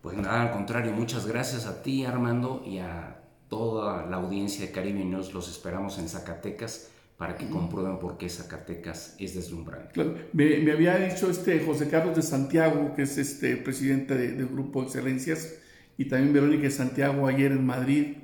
Pues 0.00 0.16
nada, 0.16 0.42
al 0.42 0.52
contrario, 0.52 0.92
muchas 0.92 1.26
gracias 1.26 1.66
a 1.66 1.82
ti 1.82 2.04
Armando 2.04 2.62
y 2.66 2.78
a 2.78 3.20
toda 3.48 4.06
la 4.06 4.16
audiencia 4.16 4.66
de 4.66 4.72
Caribbean 4.72 5.10
News. 5.10 5.34
Los 5.34 5.48
esperamos 5.48 5.98
en 5.98 6.08
Zacatecas 6.08 6.90
para 7.16 7.36
que 7.36 7.48
comprueben 7.48 7.98
por 7.98 8.18
qué 8.18 8.28
Zacatecas 8.28 9.14
es 9.18 9.34
deslumbrante. 9.34 10.02
Me, 10.32 10.70
había 10.72 10.96
dicho 10.96 11.30
este 11.30 11.60
José 11.60 11.88
Carlos 11.88 12.16
de 12.16 12.22
Santiago, 12.22 12.92
que 12.94 13.02
es 13.02 13.18
este 13.18 13.56
presidente 13.56 14.16
del 14.16 14.46
Grupo 14.48 14.82
Excelencias, 14.82 15.54
y 15.96 16.06
también 16.06 16.32
Verónica 16.32 16.64
de 16.64 16.70
Santiago 16.70 17.26
ayer 17.28 17.52
en 17.52 17.64
Madrid, 17.64 18.16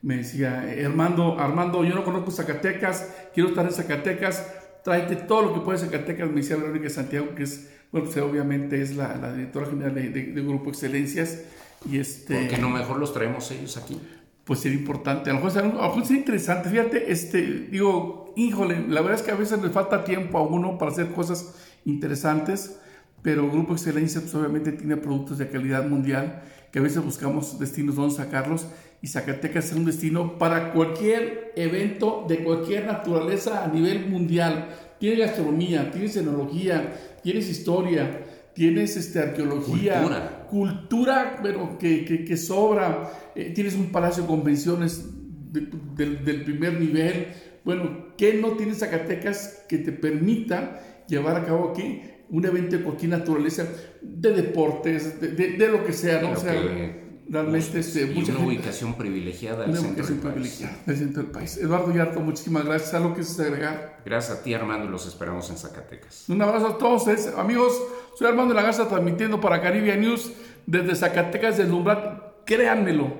me 0.00 0.18
decía, 0.18 0.64
Armando, 0.84 1.38
Armando, 1.38 1.84
yo 1.84 1.94
no 1.94 2.04
conozco 2.04 2.30
Zacatecas, 2.30 3.12
quiero 3.34 3.50
estar 3.50 3.66
en 3.66 3.72
Zacatecas, 3.72 4.46
tráete 4.82 5.16
todo 5.16 5.42
lo 5.42 5.54
que 5.54 5.60
puedes 5.60 5.82
Zacatecas, 5.82 6.30
me 6.30 6.36
decía 6.36 6.56
Verónica 6.56 6.88
Santiago, 6.88 7.34
que 7.34 7.42
es, 7.42 7.70
bueno, 7.92 8.06
pues 8.06 8.16
obviamente 8.22 8.80
es 8.80 8.96
la, 8.96 9.16
la 9.16 9.32
directora 9.34 9.66
general 9.66 9.94
de, 9.94 10.08
de, 10.08 10.42
Grupo 10.42 10.70
Excelencias. 10.70 11.42
Y 11.90 11.98
este, 11.98 12.34
¿Por 12.34 12.48
qué 12.48 12.58
no 12.58 12.70
mejor 12.70 12.98
los 12.98 13.12
traemos 13.12 13.50
ellos 13.50 13.76
aquí? 13.76 14.00
Pues 14.44 14.60
sería 14.60 14.78
importante, 14.78 15.30
a 15.30 15.34
lo 15.34 15.40
mejor, 15.40 15.58
a 15.58 15.66
lo 15.66 15.72
mejor 15.72 16.04
sería 16.04 16.20
interesante. 16.20 16.70
Fíjate, 16.70 17.12
este, 17.12 17.42
digo, 17.70 18.27
híjole, 18.38 18.86
la 18.88 19.00
verdad 19.00 19.18
es 19.18 19.22
que 19.22 19.32
a 19.32 19.36
veces 19.36 19.60
le 19.60 19.70
falta 19.70 20.04
tiempo 20.04 20.38
a 20.38 20.42
uno 20.42 20.78
para 20.78 20.92
hacer 20.92 21.10
cosas 21.12 21.54
interesantes, 21.84 22.78
pero 23.22 23.50
Grupo 23.50 23.72
Excelencia 23.72 24.20
pues 24.20 24.34
obviamente 24.34 24.72
tiene 24.72 24.96
productos 24.96 25.38
de 25.38 25.48
calidad 25.48 25.86
mundial 25.86 26.42
que 26.70 26.78
a 26.78 26.82
veces 26.82 27.04
buscamos 27.04 27.58
destinos 27.58 27.96
donde 27.96 28.14
sacarlos 28.14 28.66
y 29.02 29.08
Zacatecas 29.08 29.70
es 29.70 29.76
un 29.76 29.84
destino 29.84 30.38
para 30.38 30.72
cualquier 30.72 31.52
evento 31.56 32.24
de 32.28 32.44
cualquier 32.44 32.86
naturaleza 32.86 33.64
a 33.64 33.68
nivel 33.68 34.08
mundial. 34.08 34.68
Tiene 34.98 35.18
gastronomía, 35.20 35.90
tienes 35.90 36.16
enología, 36.16 36.94
tienes 37.22 37.48
historia, 37.48 38.24
tienes 38.54 38.96
este, 38.96 39.20
arqueología, 39.20 40.00
cultura, 40.00 40.46
cultura 40.48 41.40
pero 41.42 41.78
que, 41.78 42.04
que, 42.04 42.36
sobra, 42.36 43.10
eh, 43.34 43.52
tienes 43.54 43.74
un 43.74 43.90
palacio 43.90 44.24
de 44.24 44.28
convenciones 44.28 45.04
del 45.52 46.42
primer 46.44 46.78
nivel. 46.80 47.28
Bueno, 47.64 48.14
¿qué 48.16 48.34
no 48.34 48.52
tiene 48.52 48.74
Zacatecas 48.74 49.64
que 49.68 49.78
te 49.78 49.92
permita 49.92 51.04
llevar 51.08 51.36
a 51.36 51.44
cabo 51.44 51.70
aquí 51.70 52.02
un 52.30 52.44
evento 52.44 52.76
de 52.76 52.82
cualquier 52.82 53.10
naturaleza, 53.12 53.66
de 54.02 54.32
deportes, 54.32 55.20
de, 55.20 55.28
de, 55.28 55.48
de 55.56 55.68
lo 55.68 55.84
que 55.84 55.92
sea, 55.92 56.20
¿no? 56.20 56.28
Pero 56.34 56.38
o 56.38 56.42
sea, 56.42 56.96
realmente 57.30 57.78
este, 57.80 58.02
y 58.02 58.06
mucha 58.06 58.32
una 58.32 58.40
gente- 58.40 58.46
ubicación 58.46 58.94
privilegiada 58.94 59.64
al 59.64 59.76
centro 59.76 60.06
del 60.06 60.16
país. 60.16 60.64
del 60.86 60.96
centro 60.96 61.22
del 61.22 61.30
país. 61.32 61.56
Eduardo 61.58 61.94
Yarto, 61.94 62.20
muchísimas 62.20 62.64
gracias. 62.64 62.94
¿Algo 62.94 63.14
que 63.14 63.22
se 63.22 63.42
agregar? 63.42 64.00
Gracias 64.04 64.38
a 64.38 64.42
ti, 64.42 64.52
Armando, 64.54 64.86
y 64.86 64.90
los 64.90 65.06
esperamos 65.06 65.48
en 65.50 65.56
Zacatecas. 65.56 66.28
Un 66.28 66.40
abrazo 66.42 66.68
a 66.68 66.78
todos 66.78 67.02
ustedes, 67.06 67.32
amigos. 67.36 67.72
Soy 68.18 68.26
Armando 68.28 68.52
la 68.54 68.62
Garza 68.62 68.88
transmitiendo 68.88 69.40
para 69.40 69.60
Caribia 69.62 69.96
News 69.96 70.32
desde 70.66 70.94
Zacatecas, 70.94 71.56
deslumbrar. 71.58 72.42
Créanmelo, 72.44 73.12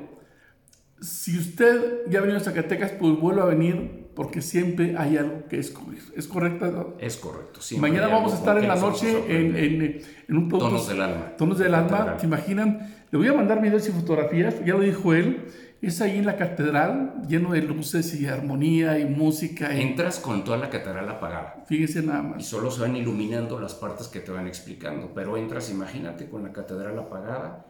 si 1.00 1.38
usted 1.38 2.02
ya 2.08 2.18
ha 2.18 2.22
venido 2.22 2.38
a 2.38 2.42
Zacatecas, 2.42 2.92
pues 2.92 3.18
vuelva 3.18 3.42
a 3.44 3.46
venir 3.46 3.97
porque 4.18 4.42
siempre 4.42 4.96
hay 4.98 5.16
algo 5.16 5.44
que 5.48 5.58
descubrir. 5.58 6.02
¿Es 6.16 6.26
correcto? 6.26 6.96
Es 6.98 7.16
correcto. 7.18 7.60
siempre 7.62 7.88
Mañana 7.88 8.08
vamos 8.12 8.32
a 8.32 8.36
estar 8.36 8.58
en 8.58 8.66
la 8.66 8.74
noche 8.74 9.08
en, 9.28 9.54
en- 9.56 10.00
en 10.28 10.36
un 10.36 10.48
producto- 10.48 10.70
Tonos 10.70 10.88
del 10.88 11.00
alma. 11.02 11.32
Tonos 11.38 11.58
del 11.58 11.72
alma. 11.72 12.16
¿se 12.18 12.26
imaginan? 12.26 12.94
Le 13.12 13.16
voy 13.18 13.28
a 13.28 13.32
mandar 13.32 13.62
videos 13.62 13.88
y 13.88 13.92
fotografías, 13.92 14.56
ya 14.64 14.74
lo 14.74 14.80
dijo 14.80 15.14
él. 15.14 15.44
Es 15.80 16.00
ahí 16.00 16.18
en 16.18 16.26
la 16.26 16.36
catedral, 16.36 17.22
lleno 17.28 17.52
de 17.52 17.62
luces 17.62 18.12
y 18.20 18.26
armonía 18.26 18.98
y 18.98 19.04
música. 19.04 19.72
Y, 19.72 19.80
Entras 19.82 20.18
con 20.18 20.42
toda 20.42 20.56
la 20.58 20.68
catedral 20.68 21.08
apagada. 21.08 21.62
fíjense 21.68 22.02
nada 22.02 22.18
Y 22.18 22.22
más. 22.30 22.44
solo 22.46 22.72
se 22.72 22.80
van 22.80 22.96
iluminando 22.96 23.60
las 23.60 23.74
partes 23.76 24.08
que 24.08 24.18
te 24.18 24.32
van 24.32 24.48
explicando. 24.48 25.12
Pero 25.14 25.36
entras, 25.36 25.70
imagínate, 25.70 26.28
con 26.28 26.42
la 26.42 26.52
catedral 26.52 26.98
apagada 26.98 27.64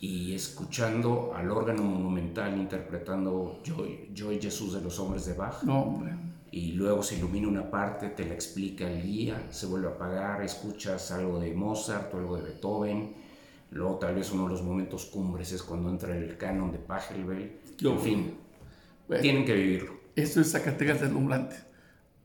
y 0.00 0.34
escuchando 0.34 1.32
al 1.34 1.50
órgano 1.50 1.82
monumental 1.82 2.56
interpretando 2.58 3.60
Joy, 3.64 4.10
Joy 4.14 4.40
Jesús 4.40 4.74
de 4.74 4.80
los 4.82 4.98
hombres 4.98 5.24
de 5.26 5.32
Bach. 5.34 5.62
No, 5.62 5.82
hombre. 5.82 6.12
Y 6.50 6.72
luego 6.72 7.02
se 7.02 7.16
ilumina 7.16 7.48
una 7.48 7.68
parte, 7.70 8.10
te 8.10 8.24
la 8.26 8.34
explica 8.34 8.88
el 8.90 9.02
guía, 9.02 9.46
se 9.50 9.66
vuelve 9.66 9.88
a 9.88 9.90
apagar, 9.90 10.42
escuchas 10.42 11.10
algo 11.10 11.40
de 11.40 11.52
Mozart 11.52 12.12
o 12.14 12.18
algo 12.18 12.36
de 12.36 12.42
Beethoven. 12.42 13.14
Luego 13.70 13.96
tal 13.96 14.14
vez 14.14 14.30
uno 14.30 14.44
de 14.44 14.50
los 14.50 14.62
momentos 14.62 15.06
cumbres 15.06 15.50
es 15.52 15.62
cuando 15.62 15.90
entra 15.90 16.16
el 16.16 16.36
canon 16.36 16.70
de 16.70 16.78
Pachelbel. 16.78 17.58
Yo- 17.78 17.92
En 17.94 17.98
fin, 18.00 18.34
Bueno. 19.08 19.22
tienen 19.22 19.44
que 19.44 19.54
vivirlo. 19.54 19.94
Esto 20.14 20.40
es 20.42 20.52
Zacatecas 20.52 21.00
deslumbrante. 21.00 21.56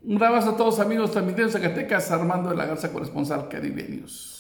Un 0.04 0.22
abrazo 0.22 0.52
a 0.52 0.58
todos 0.58 0.80
amigos, 0.80 1.12
transmitiendo 1.12 1.52
Zacatecas, 1.52 2.12
Armando 2.12 2.50
de 2.52 2.56
la 2.56 2.66
Garza, 2.66 2.92
corresponsal 2.94 3.48
Caribe 3.50 3.88
News. 3.90 4.36